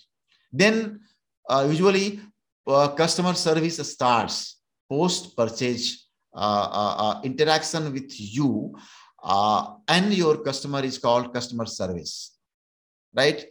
Then 0.51 1.01
uh, 1.49 1.65
usually 1.69 2.19
uh, 2.65 2.89
customer 2.89 3.33
service 3.33 3.77
starts 3.91 4.57
post 4.89 5.35
purchase 5.35 6.09
uh, 6.33 6.69
uh, 6.71 6.95
uh, 7.03 7.21
interaction 7.23 7.91
with 7.93 8.11
you 8.19 8.75
uh, 9.23 9.73
and 9.87 10.13
your 10.13 10.37
customer 10.43 10.83
is 10.83 10.97
called 10.97 11.33
customer 11.33 11.65
service 11.65 12.37
right 13.15 13.45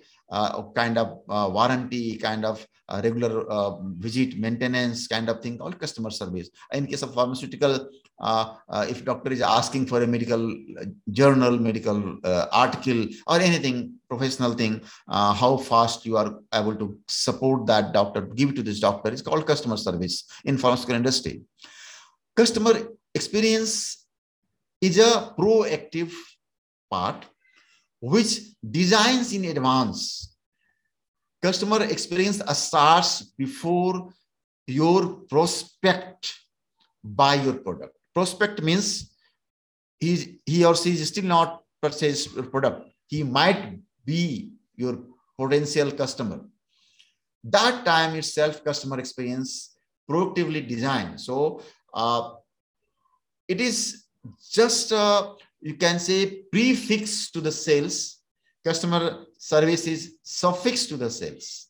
kind 0.74 0.98
of 0.98 1.20
warranty 1.28 2.16
kind 2.16 2.44
of 2.44 2.66
uh, 2.88 3.00
regular 3.02 3.50
uh, 3.50 3.76
visit 3.98 4.38
maintenance 4.38 5.08
kind 5.08 5.28
of 5.28 5.42
thing, 5.42 5.60
all 5.60 5.72
customer 5.72 6.10
service. 6.10 6.48
In 6.72 6.86
case 6.86 7.02
of 7.02 7.14
pharmaceutical, 7.14 7.88
uh, 8.20 8.54
uh 8.68 8.86
if 8.88 9.04
doctor 9.04 9.32
is 9.32 9.42
asking 9.42 9.86
for 9.86 10.02
a 10.02 10.06
medical 10.06 10.50
uh, 10.50 10.84
journal, 11.10 11.58
medical 11.58 12.18
uh, 12.22 12.46
article 12.52 13.06
or 13.26 13.40
anything 13.40 13.94
professional 14.08 14.52
thing, 14.52 14.80
how 15.08 15.56
fast 15.56 16.06
you 16.06 16.16
are 16.16 16.38
able 16.54 16.76
to 16.76 16.96
support 17.08 17.66
that 17.66 17.92
doctor, 17.92 18.20
give 18.20 18.54
to 18.54 18.62
this 18.62 18.78
doctor 18.78 19.10
is 19.10 19.20
called 19.20 19.44
customer 19.46 19.76
service 19.76 20.24
in 20.44 20.56
pharmaceutical 20.56 20.94
industry. 20.94 21.42
customer 22.36 22.74
experience 23.14 24.06
is 24.80 24.98
a 24.98 25.34
proactive 25.36 26.12
part 26.90 27.24
which 28.00 28.40
designs 28.68 29.32
in 29.32 29.44
advance. 29.46 30.37
Customer 31.42 31.82
experience 31.85 32.42
starts 32.59 33.22
before 33.22 34.11
your 34.66 35.20
prospect 35.28 36.35
buy 37.02 37.35
your 37.35 37.54
product. 37.54 37.96
Prospect 38.14 38.62
means 38.62 39.14
he, 40.00 40.40
he 40.44 40.64
or 40.64 40.74
she 40.74 40.92
is 40.92 41.09
still 41.09 41.24
not 41.24 41.62
purchased 41.80 42.35
your 42.35 42.44
product. 42.44 42.88
He 43.06 43.22
might 43.22 43.78
be 44.04 44.50
your 44.74 44.98
potential 45.38 45.92
customer. 45.92 46.40
That 47.44 47.85
time 47.85 48.16
itself, 48.16 48.64
customer 48.64 48.98
experience 48.98 49.76
proactively 50.11 50.66
designed. 50.66 51.20
So 51.20 51.62
uh, 51.94 52.30
it 53.46 53.61
is 53.61 54.05
just 54.50 54.92
uh, 54.92 55.34
you 55.60 55.74
can 55.74 55.98
say 55.98 56.42
prefix 56.52 57.30
to 57.30 57.40
the 57.40 57.52
sales. 57.52 58.20
Customer 58.64 59.26
service 59.38 59.86
is 59.86 60.16
suffix 60.22 60.86
to 60.86 60.96
the 60.96 61.10
sales. 61.10 61.68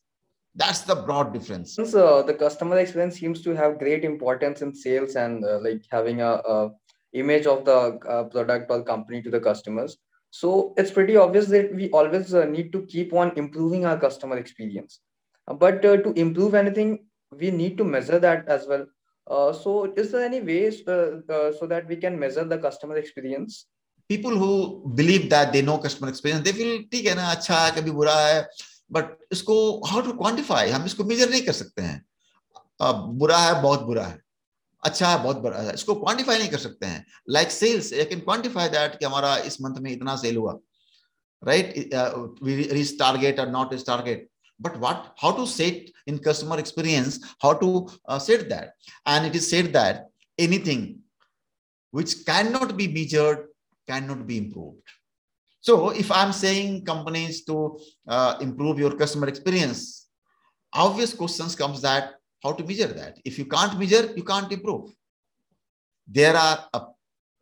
That's 0.55 0.81
the 0.81 0.95
broad 0.95 1.33
difference. 1.33 1.75
So 1.75 2.23
the 2.23 2.33
customer 2.33 2.79
experience 2.79 3.19
seems 3.19 3.43
to 3.43 3.55
have 3.55 3.77
great 3.77 4.03
importance 4.03 4.63
in 4.63 4.73
sales 4.73 5.15
and 5.15 5.45
uh, 5.45 5.59
like 5.61 5.83
having 5.91 6.21
a, 6.21 6.41
a, 6.53 6.71
image 7.13 7.45
of 7.45 7.63
the 7.63 7.97
uh, 8.09 8.23
product 8.25 8.69
or 8.69 8.83
company 8.83 9.21
to 9.21 9.29
the 9.29 9.39
customers. 9.39 9.97
So 10.31 10.73
it's 10.77 10.91
pretty 10.91 11.15
obvious 11.15 11.47
that 11.47 11.73
we 11.73 11.89
always 11.91 12.33
uh, 12.33 12.45
need 12.45 12.71
to 12.73 12.81
keep 12.87 13.13
on 13.13 13.31
improving 13.37 13.85
our 13.85 13.97
customer 13.97 14.37
experience. 14.37 14.99
Uh, 15.47 15.53
but 15.53 15.85
uh, 15.85 15.97
to 15.97 16.11
improve 16.13 16.53
anything, 16.53 17.05
we 17.31 17.49
need 17.51 17.77
to 17.77 17.83
measure 17.83 18.19
that 18.19 18.47
as 18.47 18.67
well. 18.67 18.85
Uh, 19.29 19.51
so 19.51 19.93
is 20.01 20.11
there 20.11 20.23
any 20.25 20.39
ways 20.39 20.75
so 21.59 21.67
that 21.67 21.87
we 21.87 21.95
can 21.97 22.17
measure 22.17 22.45
the 22.45 22.57
customer 22.57 22.97
experience? 22.97 23.65
People 24.09 24.35
who 24.41 24.51
believe 24.95 25.29
that 25.29 25.51
they 25.51 25.61
know 25.61 25.77
customer 25.77 26.09
experience, 26.09 26.43
they 26.43 26.53
feel 26.59 26.77
ठीक 26.91 27.05
है 27.05 27.15
ना 27.15 27.31
अच्छा 27.31 27.55
है 27.59 27.71
कभी 27.79 27.91
बुरा 27.91 28.19
है. 28.19 28.47
But 28.91 29.17
इसको 29.31 29.55
how 29.85 30.01
to 30.01 30.11
quantify 30.21 30.69
हम 30.69 30.85
इसको 30.85 31.03
मेजर 31.03 31.29
नहीं 31.29 31.41
कर 31.45 31.51
सकते 31.53 31.81
हैं। 31.81 32.05
बुरा 33.17 33.37
है 33.37 33.61
बहुत 33.61 33.81
बुरा 33.85 34.05
है। 34.05 34.19
अच्छा 34.83 35.07
है 35.09 35.21
बहुत 35.23 35.37
बुरा 35.41 35.61
है। 35.61 35.73
इसको 35.73 35.95
क्वांटिफाई 35.95 36.37
नहीं 36.37 36.49
कर 36.49 36.57
सकते 36.57 36.85
हैं। 36.85 37.05
Like 37.29 37.51
sales 37.51 37.93
I 37.93 38.05
can 38.05 38.19
quantify 38.19 38.69
that 38.77 38.95
कि 38.99 39.05
हमारा 39.05 39.35
इस 39.51 39.61
मंथ 39.61 39.79
में 39.81 39.91
इतना 39.91 40.15
सेल 40.23 40.37
हुआ। 40.37 40.57
राइट 41.43 41.73
रीच 42.73 42.97
टारगेट 42.99 43.39
और 43.39 43.49
not 43.51 43.73
reach 43.73 43.85
target 43.87 44.27
but 44.59 44.77
what 44.79 45.13
how 45.17 45.31
to 45.31 45.45
set 45.45 45.89
in 46.07 46.19
customer 46.19 46.57
experience 46.57 47.19
how 47.41 47.53
to 47.53 47.87
uh, 48.07 48.19
set 48.19 48.49
that 48.49 48.73
and 49.05 49.25
it 49.25 49.35
is 49.35 49.49
said 49.49 49.71
that 49.73 50.07
anything 50.37 50.99
which 51.91 52.25
cannot 52.25 52.75
be 52.77 52.87
measured 52.87 53.47
cannot 53.87 54.25
be 54.27 54.37
improved 54.37 54.81
so 55.67 55.89
if 55.89 56.09
I'm 56.11 56.31
saying 56.31 56.85
companies 56.85 57.43
to 57.43 57.77
uh, 58.07 58.37
improve 58.39 58.79
your 58.79 58.95
customer 58.95 59.27
experience, 59.27 60.07
obvious 60.73 61.13
questions 61.13 61.55
comes 61.55 61.81
that 61.81 62.13
how 62.41 62.53
to 62.53 62.63
measure 62.63 62.87
that. 62.87 63.17
If 63.25 63.37
you 63.37 63.45
can't 63.45 63.77
measure, 63.77 64.13
you 64.15 64.23
can't 64.23 64.49
improve. 64.49 64.93
There 66.07 66.37
are 66.37 66.69
a 66.73 66.81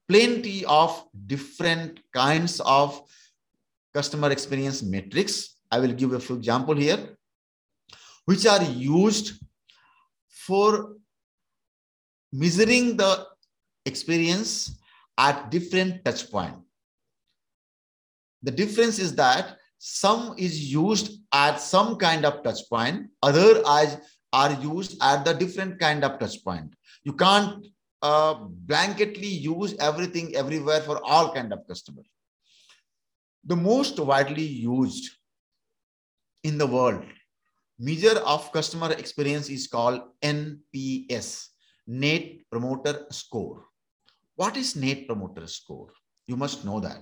plenty 0.09 0.65
of 0.65 1.05
different 1.27 1.99
kinds 2.13 2.59
of 2.61 2.99
customer 3.93 4.31
experience 4.31 4.81
metrics. 4.81 5.54
I 5.75 5.79
will 5.79 5.91
give 6.01 6.13
a 6.13 6.19
few 6.19 6.37
example 6.37 6.75
here, 6.75 6.99
which 8.25 8.45
are 8.45 8.63
used 8.63 9.33
for 10.29 10.95
measuring 12.31 12.95
the 12.95 13.25
experience 13.85 14.79
at 15.17 15.51
different 15.51 16.05
touch 16.05 16.31
point. 16.31 16.55
The 18.43 18.51
difference 18.51 18.99
is 18.99 19.15
that 19.15 19.57
some 19.77 20.35
is 20.37 20.71
used 20.71 21.19
at 21.33 21.59
some 21.59 21.97
kind 21.97 22.25
of 22.25 22.41
touch 22.41 22.61
point, 22.69 23.07
other 23.21 23.61
as 23.67 23.97
are 24.31 24.53
used 24.61 24.97
at 25.01 25.25
the 25.25 25.33
different 25.33 25.77
kind 25.79 26.05
of 26.05 26.19
touch 26.19 26.41
point. 26.43 26.73
You 27.03 27.13
can't 27.13 27.67
uh, 28.01 28.35
blanketly 28.71 29.41
use 29.55 29.75
everything 29.79 30.35
everywhere 30.37 30.79
for 30.79 31.03
all 31.03 31.33
kind 31.33 31.51
of 31.51 31.67
customers. 31.67 32.07
The 33.43 33.57
most 33.57 33.99
widely 33.99 34.45
used 34.45 35.11
in 36.47 36.57
the 36.61 36.67
world 36.77 37.03
measure 37.79 38.17
of 38.33 38.51
customer 38.51 38.91
experience 38.93 39.49
is 39.49 39.67
called 39.67 40.01
NPS, 40.21 41.47
Net 41.87 42.25
Promoter 42.51 43.05
Score. 43.09 43.65
What 44.35 44.55
is 44.55 44.75
Net 44.75 45.07
Promoter 45.07 45.47
Score? 45.47 45.89
You 46.27 46.37
must 46.37 46.63
know 46.63 46.79
that. 46.79 47.01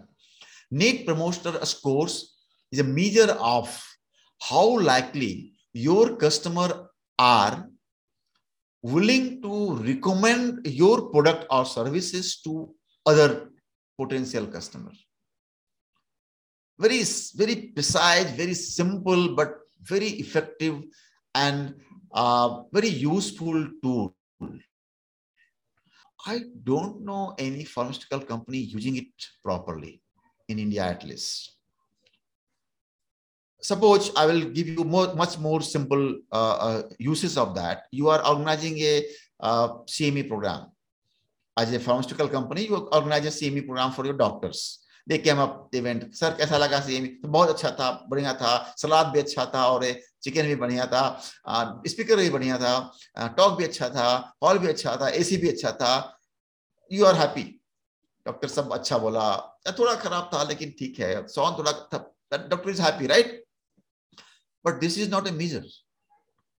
Net 0.72 1.06
Promoter 1.06 1.64
Scores 1.66 2.36
is 2.72 2.80
a 2.80 2.84
measure 2.84 3.32
of 3.40 3.68
how 4.42 4.80
likely 4.80 5.54
your 5.74 6.16
customer 6.16 6.90
are 7.20 7.68
willing 8.82 9.42
to 9.42 9.76
recommend 9.76 10.66
your 10.66 11.10
product 11.10 11.46
or 11.50 11.66
services 11.66 12.42
to 12.42 12.74
other 13.06 13.50
potential 14.00 14.48
customers. 14.48 15.06
Very, 16.80 17.04
very 17.36 17.56
precise, 17.74 18.32
very 18.32 18.54
simple, 18.54 19.36
but 19.36 19.60
very 19.82 20.08
effective 20.08 20.82
and 21.36 21.76
uh, 22.14 22.64
very 22.72 22.90
useful 22.90 23.68
tool. 23.82 24.16
I 26.26 26.40
don't 26.64 27.04
know 27.04 27.36
any 27.38 27.66
pharmaceutical 27.66 28.22
company 28.22 28.60
using 28.60 28.96
it 28.96 29.12
properly 29.44 30.02
in 30.48 30.58
India 30.60 30.84
at 30.84 31.04
least. 31.04 31.58
Suppose 33.62 34.12
I 34.16 34.26
will 34.26 34.46
give 34.46 34.68
you 34.68 34.84
more, 34.84 35.14
much 35.16 35.38
more 35.40 35.62
simple 35.62 36.20
uh, 36.32 36.58
uh, 36.68 36.82
uses 37.00 37.38
of 37.38 37.56
that. 37.56 37.84
You 37.92 38.10
are 38.10 38.26
organizing 38.26 38.78
a 38.80 39.06
uh, 39.40 39.68
CME 39.88 40.28
program. 40.28 40.68
As 41.58 41.72
a 41.72 41.80
pharmaceutical 41.80 42.28
company, 42.28 42.66
you 42.66 42.76
organize 42.76 43.26
a 43.26 43.30
CME 43.30 43.66
program 43.66 43.92
for 43.92 44.06
your 44.06 44.16
doctors. 44.16 44.83
They 45.10 45.18
came 45.18 45.40
up 45.42 45.70
event 45.76 46.14
sir 46.16 46.36
कैसा 46.38 46.58
लगा 46.58 46.80
scene 46.82 47.08
तो 47.22 47.28
बहुत 47.28 47.50
अच्छा 47.50 47.70
था 47.80 47.90
बढ़िया 48.10 48.34
था। 48.34 48.54
सलाद 48.78 49.08
भी 49.14 49.20
अच्छा 49.20 49.46
था 49.56 49.66
और 49.68 49.86
चिकन 50.24 50.48
भी 50.48 50.56
बढ़िया 50.56 50.86
था। 50.88 51.04
स्पीकर 51.88 52.18
भी 52.18 52.30
बढ़िया 52.30 52.58
था। 52.58 53.28
टॉक 53.38 53.58
भी 53.58 53.64
अच्छा 53.64 53.90
था। 53.90 54.08
हॉल 54.44 54.58
भी 54.60 54.68
अच्छा 54.68 54.96
था। 55.02 55.10
एसी 55.22 55.38
भी 55.38 55.50
अच्छा 55.50 55.72
था। 55.82 55.94
यू 56.92 57.06
आर 57.06 57.16
हैप्पी 57.16 57.44
डॉक्टर 58.26 58.48
सब 58.48 58.74
अच्छा 58.74 58.98
बोला। 58.98 59.30
थोड़ा 59.80 59.96
खराब 59.96 60.30
था 60.34 60.44
लेकिन 60.50 60.72
ठीक 60.80 61.00
है। 61.00 61.16
सॉन्ग 61.28 61.58
थोड़ा 61.58 61.72
doctor 62.38 62.70
is 62.70 62.82
happy 62.82 63.08
right 63.08 63.44
but 64.66 64.80
this 64.80 64.98
is 64.98 65.10
not 65.12 65.28
a 65.28 65.32
major 65.32 65.72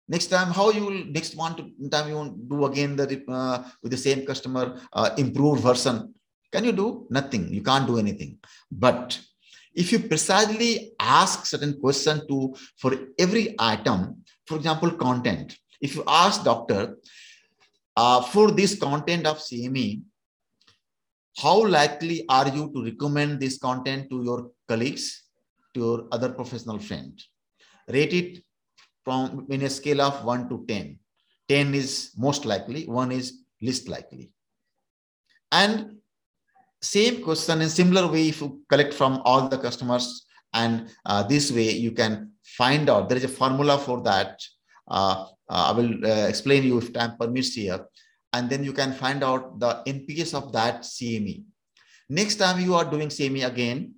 next 0.10 0.30
time 0.32 0.50
how 0.56 0.64
you 0.76 0.82
will 0.86 1.04
next 1.16 1.36
want 1.42 1.60
to 1.60 1.64
time 1.92 2.08
you 2.12 2.16
want 2.16 2.32
do 2.48 2.58
again 2.66 2.96
the 2.98 3.06
uh, 3.36 3.58
with 3.82 3.94
the 3.94 4.00
same 4.00 4.24
customer 4.30 4.64
uh, 4.92 5.10
improved 5.24 5.62
version. 5.66 6.02
Can 6.54 6.64
you 6.68 6.74
do 6.84 6.88
nothing 7.18 7.44
you 7.58 7.64
can't 7.70 7.88
do 7.92 7.98
anything 8.04 8.32
but 8.86 9.20
if 9.82 9.92
you 9.92 10.00
precisely 10.14 10.72
ask 11.00 11.46
certain 11.52 11.76
question 11.84 12.22
to 12.30 12.38
for 12.82 12.92
every 13.26 13.46
item 13.74 14.00
for 14.48 14.58
example 14.60 14.92
content 15.06 15.58
if 15.82 15.96
you 15.96 16.04
ask 16.08 16.44
doctor 16.44 16.82
uh, 18.02 18.22
for 18.34 18.46
this 18.60 18.74
content 18.88 19.26
of 19.32 19.38
cme 19.48 19.88
how 21.38 21.66
likely 21.66 22.26
are 22.30 22.48
you 22.48 22.72
to 22.74 22.84
recommend 22.84 23.40
this 23.40 23.58
content 23.58 24.10
to 24.10 24.24
your 24.24 24.52
colleagues, 24.68 25.24
to 25.74 25.80
your 25.80 26.08
other 26.12 26.30
professional 26.30 26.80
friend? 26.80 27.20
Rate 27.88 28.14
it 28.14 28.44
from 29.04 29.48
in 29.50 29.64
a 29.64 29.70
scale 29.70 30.02
of 30.02 30.24
1 30.24 30.50
to 30.50 30.64
10. 30.68 31.00
10 31.50 31.74
is 31.74 32.12
most 32.18 32.46
likely, 32.46 32.86
1 32.86 33.12
is 33.12 33.40
least 33.62 33.90
likely. 33.90 34.32
And 35.52 35.98
same 36.84 37.24
question 37.24 37.62
in 37.62 37.70
similar 37.70 38.12
way, 38.12 38.30
if 38.30 38.42
you 38.42 38.62
collect 38.70 38.94
from 38.94 39.22
all 39.24 39.48
the 39.48 39.58
customers 39.58 40.26
and 40.54 40.90
uh, 41.06 41.24
this 41.24 41.52
way 41.52 41.72
you 41.72 41.92
can 41.92 42.32
find 42.44 42.90
out, 42.90 43.08
there 43.08 43.18
is 43.18 43.24
a 43.24 43.30
formula 43.30 43.78
for 43.78 44.02
that. 44.04 44.42
Uh, 44.88 45.26
uh, 45.50 45.70
I 45.70 45.72
will 45.72 46.06
uh, 46.06 46.28
explain 46.28 46.64
you 46.64 46.78
if 46.78 46.92
time 46.94 47.16
permits 47.18 47.54
here 47.54 47.86
and 48.34 48.50
then 48.50 48.64
you 48.64 48.74
can 48.74 48.92
find 48.92 49.24
out 49.24 49.60
the 49.60 49.82
NPS 49.88 50.34
of 50.34 50.52
that 50.52 50.82
CME. 50.82 51.44
Next 52.10 52.36
time 52.36 52.60
you 52.60 52.76
are 52.76 52.86
doing 52.86 53.08
CME 53.08 53.48
again, 53.48 53.96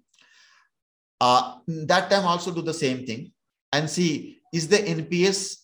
uh, 1.20 1.56
that 1.68 2.10
time 2.10 2.26
also 2.26 2.54
do 2.54 2.62
the 2.62 2.74
same 2.74 3.06
thing 3.06 3.32
and 3.74 3.90
see 3.90 4.40
is 4.54 4.68
the 4.68 4.78
NPS 4.78 5.58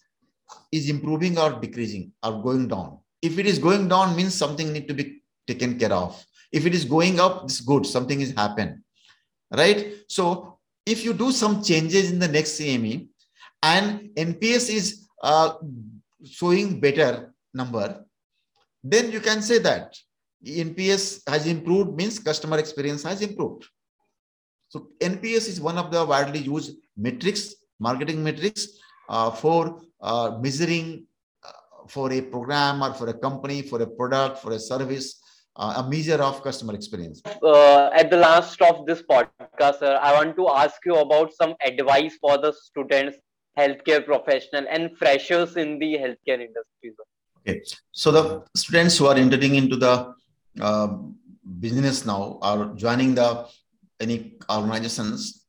is 0.71 0.89
improving 0.89 1.37
or 1.37 1.59
decreasing 1.59 2.11
or 2.23 2.41
going 2.41 2.67
down. 2.67 2.99
If 3.21 3.37
it 3.37 3.45
is 3.45 3.59
going 3.59 3.87
down 3.87 4.15
means 4.15 4.33
something 4.33 4.73
need 4.73 4.87
to 4.87 4.93
be 4.93 5.21
taken 5.47 5.77
care 5.77 5.93
of. 5.93 6.25
If 6.51 6.65
it 6.65 6.75
is 6.75 6.85
going 6.85 7.19
up, 7.19 7.43
it's 7.45 7.61
good, 7.61 7.85
something 7.85 8.19
has 8.19 8.31
happened, 8.31 8.81
right? 9.51 9.93
So 10.07 10.59
if 10.85 11.05
you 11.05 11.13
do 11.13 11.31
some 11.31 11.63
changes 11.63 12.11
in 12.11 12.19
the 12.19 12.27
next 12.27 12.59
CME 12.59 13.07
and 13.63 14.09
NPS 14.15 14.73
is 14.73 15.07
uh, 15.23 15.53
showing 16.25 16.79
better 16.79 17.33
number, 17.53 18.03
then 18.83 19.11
you 19.11 19.19
can 19.19 19.41
say 19.41 19.59
that 19.59 19.95
NPS 20.45 21.21
has 21.29 21.45
improved 21.45 21.95
means 21.95 22.17
customer 22.19 22.57
experience 22.57 23.03
has 23.03 23.21
improved. 23.21 23.65
So 24.69 24.87
NPS 24.99 25.47
is 25.49 25.61
one 25.61 25.77
of 25.77 25.91
the 25.91 26.03
widely 26.05 26.39
used 26.39 26.77
metrics, 26.97 27.55
marketing 27.79 28.23
metrics 28.23 28.67
uh, 29.09 29.29
for 29.29 29.81
uh, 30.01 30.37
measuring 30.41 31.05
uh, 31.45 31.87
for 31.87 32.11
a 32.11 32.21
program 32.21 32.81
or 32.81 32.93
for 32.93 33.09
a 33.09 33.13
company, 33.13 33.61
for 33.61 33.81
a 33.81 33.87
product, 33.87 34.39
for 34.39 34.53
a 34.53 34.59
service, 34.59 35.20
uh, 35.55 35.73
a 35.77 35.89
measure 35.89 36.21
of 36.21 36.41
customer 36.43 36.73
experience. 36.73 37.21
Uh, 37.25 37.89
at 37.93 38.09
the 38.09 38.17
last 38.17 38.61
of 38.61 38.85
this 38.85 39.01
podcast, 39.01 39.79
sir, 39.79 39.99
I 40.01 40.13
want 40.13 40.35
to 40.35 40.49
ask 40.49 40.85
you 40.85 40.95
about 40.95 41.33
some 41.33 41.55
advice 41.65 42.15
for 42.19 42.37
the 42.37 42.53
students, 42.53 43.17
healthcare 43.57 44.05
professional, 44.05 44.65
and 44.69 44.97
freshers 44.97 45.57
in 45.57 45.79
the 45.79 45.93
healthcare 45.95 46.39
industry. 46.39 46.93
Sir. 46.95 47.03
Okay, 47.39 47.61
so 47.91 48.11
the 48.11 48.43
students 48.55 48.97
who 48.97 49.07
are 49.07 49.15
entering 49.15 49.55
into 49.55 49.75
the 49.75 50.13
uh, 50.59 50.97
business 51.59 52.05
now 52.05 52.39
or 52.41 52.73
joining 52.75 53.15
the 53.15 53.47
any 53.99 54.37
organizations 54.49 55.45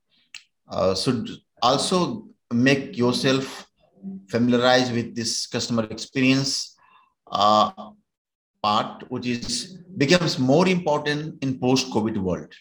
uh, 0.68 0.94
should 0.94 1.28
also 1.62 2.28
make 2.52 2.96
yourself 2.96 3.66
familiarized 4.28 4.92
with 4.92 5.14
this 5.14 5.46
customer 5.46 5.84
experience 5.84 6.76
uh, 7.30 7.70
part, 8.62 9.04
which 9.10 9.26
is 9.26 9.78
becomes 9.96 10.38
more 10.38 10.68
important 10.68 11.42
in 11.42 11.58
post-COVID 11.58 12.16
world. 12.18 12.52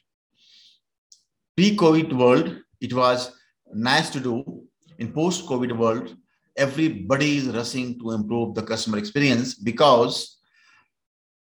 Pre-COVID 1.55 2.13
world, 2.13 2.57
it 2.79 2.93
was 2.93 3.31
nice 3.73 4.09
to 4.09 4.19
do. 4.19 4.63
In 4.99 5.11
post-COVID 5.13 5.77
world, 5.77 6.15
everybody 6.57 7.37
is 7.37 7.47
rushing 7.47 7.99
to 7.99 8.11
improve 8.11 8.55
the 8.55 8.63
customer 8.63 8.97
experience 8.97 9.55
because 9.55 10.37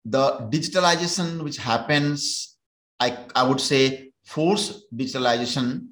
the 0.06 0.50
digitalization 0.52 1.44
which 1.44 1.58
happens, 1.58 2.58
I, 3.00 3.18
I 3.36 3.44
would 3.44 3.62
say 3.62 4.12
force 4.26 4.84
digitalization 4.94 5.90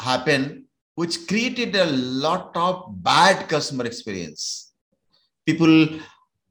happen, 0.00 0.64
which 0.94 1.26
created 1.26 1.76
a 1.76 1.86
lot 1.86 2.50
of 2.56 3.02
bad 3.02 3.48
customer 3.48 3.84
experience. 3.84 4.72
People 5.44 6.00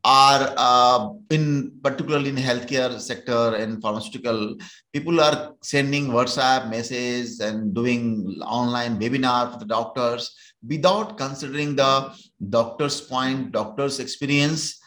are 0.05 0.53
uh, 0.55 1.09
in 1.31 1.71
particularly 1.83 2.29
in 2.29 2.35
healthcare 2.35 2.99
sector 2.99 3.55
and 3.55 3.81
pharmaceutical 3.81 4.55
people 4.93 5.19
are 5.19 5.55
sending 5.63 6.09
whatsapp 6.09 6.69
messages 6.69 7.39
and 7.39 7.73
doing 7.73 8.39
online 8.45 8.99
webinar 8.99 9.51
for 9.51 9.57
the 9.57 9.65
doctors 9.65 10.35
without 10.67 11.17
considering 11.17 11.75
the 11.75 12.13
doctor's 12.49 13.01
point 13.01 13.51
doctor's 13.51 13.99
experience. 13.99 14.79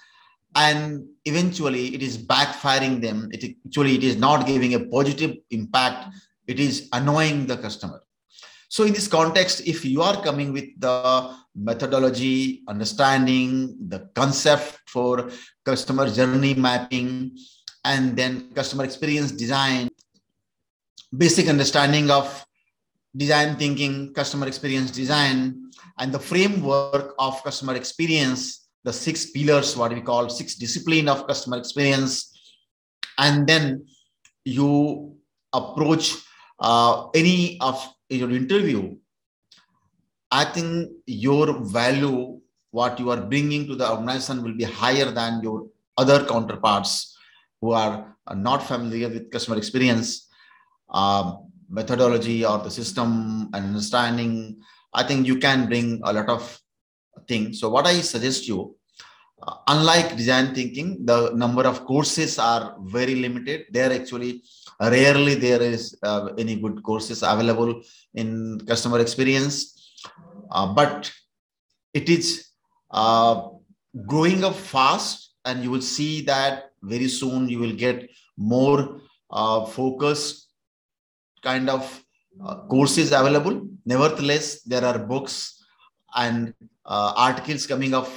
And 0.54 1.04
eventually 1.24 1.94
it 1.94 2.02
is 2.02 2.16
backfiring 2.16 3.02
them. 3.02 3.28
It 3.32 3.56
actually 3.66 3.96
it 3.96 4.04
is 4.04 4.16
not 4.16 4.46
giving 4.46 4.74
a 4.74 4.86
positive 4.86 5.36
impact. 5.50 6.14
It 6.46 6.60
is 6.60 6.88
annoying 6.92 7.46
the 7.46 7.56
customer 7.56 8.00
so 8.68 8.84
in 8.84 8.92
this 8.92 9.08
context 9.08 9.66
if 9.66 9.84
you 9.84 10.02
are 10.02 10.22
coming 10.22 10.52
with 10.52 10.68
the 10.78 11.34
methodology 11.54 12.62
understanding 12.68 13.76
the 13.88 14.00
concept 14.14 14.80
for 14.86 15.30
customer 15.64 16.08
journey 16.08 16.54
mapping 16.54 17.36
and 17.84 18.16
then 18.16 18.52
customer 18.52 18.84
experience 18.84 19.32
design 19.32 19.88
basic 21.16 21.48
understanding 21.48 22.10
of 22.10 22.44
design 23.16 23.56
thinking 23.56 24.12
customer 24.12 24.46
experience 24.46 24.90
design 24.90 25.70
and 25.98 26.12
the 26.12 26.18
framework 26.18 27.14
of 27.18 27.42
customer 27.42 27.74
experience 27.74 28.68
the 28.84 28.92
six 28.92 29.30
pillars, 29.30 29.76
what 29.76 29.92
we 29.92 30.00
call 30.00 30.28
six 30.28 30.54
discipline 30.54 31.08
of 31.08 31.26
customer 31.26 31.58
experience. 31.58 32.32
And 33.18 33.46
then 33.46 33.86
you 34.44 35.16
approach 35.52 36.14
uh, 36.60 37.08
any 37.14 37.58
of 37.60 37.76
your 38.08 38.30
interview. 38.30 38.96
I 40.30 40.44
think 40.44 40.90
your 41.06 41.58
value, 41.64 42.40
what 42.70 42.98
you 42.98 43.10
are 43.10 43.20
bringing 43.20 43.66
to 43.66 43.76
the 43.76 43.90
organization 43.90 44.42
will 44.42 44.54
be 44.54 44.64
higher 44.64 45.10
than 45.10 45.42
your 45.42 45.66
other 45.96 46.24
counterparts 46.24 47.16
who 47.60 47.72
are 47.72 48.16
not 48.34 48.66
familiar 48.66 49.08
with 49.08 49.30
customer 49.30 49.56
experience 49.56 50.28
um, 50.90 51.50
methodology 51.68 52.44
or 52.44 52.58
the 52.58 52.70
system 52.70 53.50
and 53.52 53.66
understanding. 53.66 54.60
I 54.92 55.02
think 55.02 55.26
you 55.26 55.38
can 55.38 55.66
bring 55.66 56.00
a 56.04 56.12
lot 56.12 56.28
of 56.28 56.60
things. 57.26 57.60
So 57.60 57.68
what 57.68 57.86
I 57.86 58.00
suggest 58.00 58.48
you, 58.48 58.76
uh, 59.42 59.56
unlike 59.66 60.16
design 60.16 60.54
thinking, 60.54 61.04
the 61.04 61.32
number 61.34 61.66
of 61.66 61.84
courses 61.84 62.38
are 62.38 62.76
very 62.80 63.16
limited. 63.16 63.66
They're 63.70 63.92
actually 63.92 64.42
rarely 64.80 65.34
there 65.34 65.60
is 65.60 65.98
uh, 66.02 66.30
any 66.38 66.56
good 66.56 66.82
courses 66.82 67.22
available 67.22 67.82
in 68.14 68.60
customer 68.66 69.00
experience, 69.00 69.98
uh, 70.50 70.72
but 70.72 71.10
it 71.92 72.08
is 72.08 72.48
uh, 72.90 73.48
growing 74.06 74.44
up 74.44 74.54
fast, 74.54 75.34
and 75.44 75.62
you 75.62 75.70
will 75.70 75.82
see 75.82 76.22
that 76.22 76.70
very 76.82 77.08
soon 77.08 77.48
you 77.48 77.58
will 77.58 77.74
get 77.74 78.08
more 78.36 79.00
uh, 79.30 79.64
focused 79.64 80.52
kind 81.42 81.68
of 81.68 82.04
uh, 82.44 82.56
courses 82.66 83.12
available. 83.12 83.68
Nevertheless, 83.84 84.62
there 84.62 84.84
are 84.84 84.98
books 84.98 85.64
and 86.14 86.54
articles 86.84 87.66
coming 87.66 87.94
up 87.94 88.08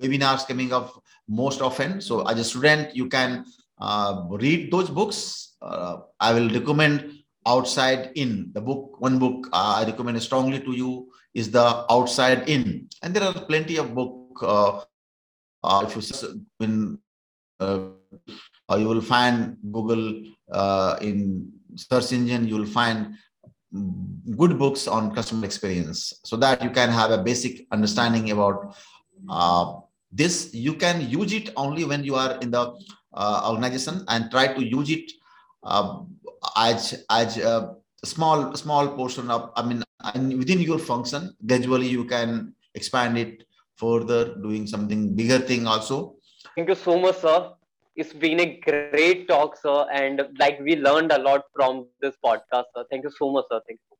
webinars 0.00 0.46
coming 0.46 0.72
up 0.72 1.02
most 1.28 1.60
often. 1.60 2.00
So 2.00 2.26
as 2.26 2.38
a 2.38 2.44
student, 2.44 2.94
you 2.94 3.08
can 3.08 3.44
uh, 3.78 4.24
read 4.30 4.70
those 4.70 4.90
books. 4.90 5.56
Uh, 5.60 5.98
I 6.20 6.32
will 6.32 6.50
recommend 6.50 7.12
Outside 7.46 8.10
In. 8.16 8.50
The 8.52 8.60
book, 8.60 9.00
one 9.00 9.18
book 9.18 9.48
uh, 9.52 9.74
I 9.78 9.84
recommend 9.84 10.20
strongly 10.22 10.60
to 10.60 10.72
you 10.72 11.08
is 11.34 11.50
the 11.50 11.86
Outside 11.90 12.48
In. 12.48 12.88
And 13.02 13.14
there 13.14 13.22
are 13.22 13.34
plenty 13.46 13.76
of 13.76 13.94
book. 13.94 14.38
Uh, 14.42 14.80
uh, 15.62 15.86
if 15.86 15.96
you 15.96 16.02
in, 16.60 16.98
you 17.60 18.88
will 18.88 19.00
find 19.00 19.56
Google 19.72 20.22
in 21.00 21.52
search 21.76 22.12
engine, 22.12 22.48
you 22.48 22.56
will 22.56 22.66
find 22.66 23.14
good 24.36 24.58
books 24.58 24.86
on 24.86 25.14
customer 25.14 25.44
experience 25.44 26.12
so 26.24 26.36
that 26.36 26.62
you 26.62 26.70
can 26.70 26.88
have 26.88 27.10
a 27.10 27.18
basic 27.18 27.66
understanding 27.72 28.30
about 28.30 28.76
uh, 29.28 29.74
this 30.12 30.54
you 30.54 30.74
can 30.74 31.08
use 31.08 31.32
it 31.32 31.50
only 31.56 31.84
when 31.84 32.04
you 32.04 32.14
are 32.14 32.38
in 32.40 32.50
the 32.50 32.72
organization 33.16 34.04
and 34.08 34.30
try 34.30 34.46
to 34.52 34.64
use 34.64 34.90
it 34.90 35.10
uh, 35.64 36.00
as 36.56 37.04
as 37.10 37.38
a 37.38 37.74
small 38.04 38.54
small 38.54 38.88
portion 38.88 39.30
of 39.30 39.50
i 39.56 39.62
mean 39.62 39.82
within 40.38 40.60
your 40.60 40.78
function 40.78 41.34
gradually 41.44 41.88
you 41.88 42.04
can 42.04 42.54
expand 42.74 43.18
it 43.18 43.46
further 43.76 44.34
doing 44.36 44.66
something 44.66 45.14
bigger 45.14 45.38
thing 45.38 45.66
also. 45.66 46.16
Thank 46.54 46.68
you 46.68 46.74
so 46.74 46.98
much 46.98 47.18
sir. 47.18 47.52
It's 47.94 48.12
been 48.12 48.40
a 48.40 48.60
great 48.60 49.28
talk 49.28 49.56
sir 49.56 49.86
and 49.92 50.22
like 50.38 50.60
we 50.60 50.76
learned 50.76 51.12
a 51.12 51.18
lot 51.18 51.44
from 51.54 51.86
this 52.00 52.14
podcast 52.24 52.64
sir. 52.74 52.84
Thank 52.90 53.04
you 53.04 53.10
so 53.10 53.30
much 53.30 53.44
sir. 53.50 53.60
Thank 53.66 53.80
you. 53.90 53.96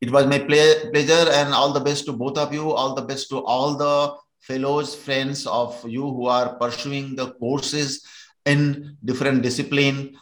It 0.00 0.12
was 0.12 0.26
my 0.26 0.38
ple- 0.38 0.90
pleasure 0.92 1.30
and 1.30 1.54
all 1.54 1.72
the 1.72 1.80
best 1.80 2.04
to 2.06 2.12
both 2.12 2.36
of 2.38 2.52
you. 2.52 2.72
All 2.72 2.94
the 2.94 3.02
best 3.02 3.28
to 3.30 3.42
all 3.44 3.74
the 3.74 4.16
fellows, 4.40 4.94
friends 4.94 5.46
of 5.46 5.82
you 5.88 6.02
who 6.02 6.26
are 6.26 6.56
pursuing 6.56 7.16
the 7.16 7.30
courses 7.32 8.04
in 8.46 8.96
different 9.04 9.42
discipline 9.42 10.16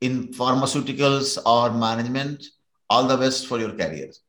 in 0.00 0.28
pharmaceuticals 0.28 1.38
or 1.46 1.72
management. 1.72 2.44
All 2.90 3.06
the 3.06 3.16
best 3.16 3.46
for 3.46 3.58
your 3.58 3.72
careers. 3.72 4.20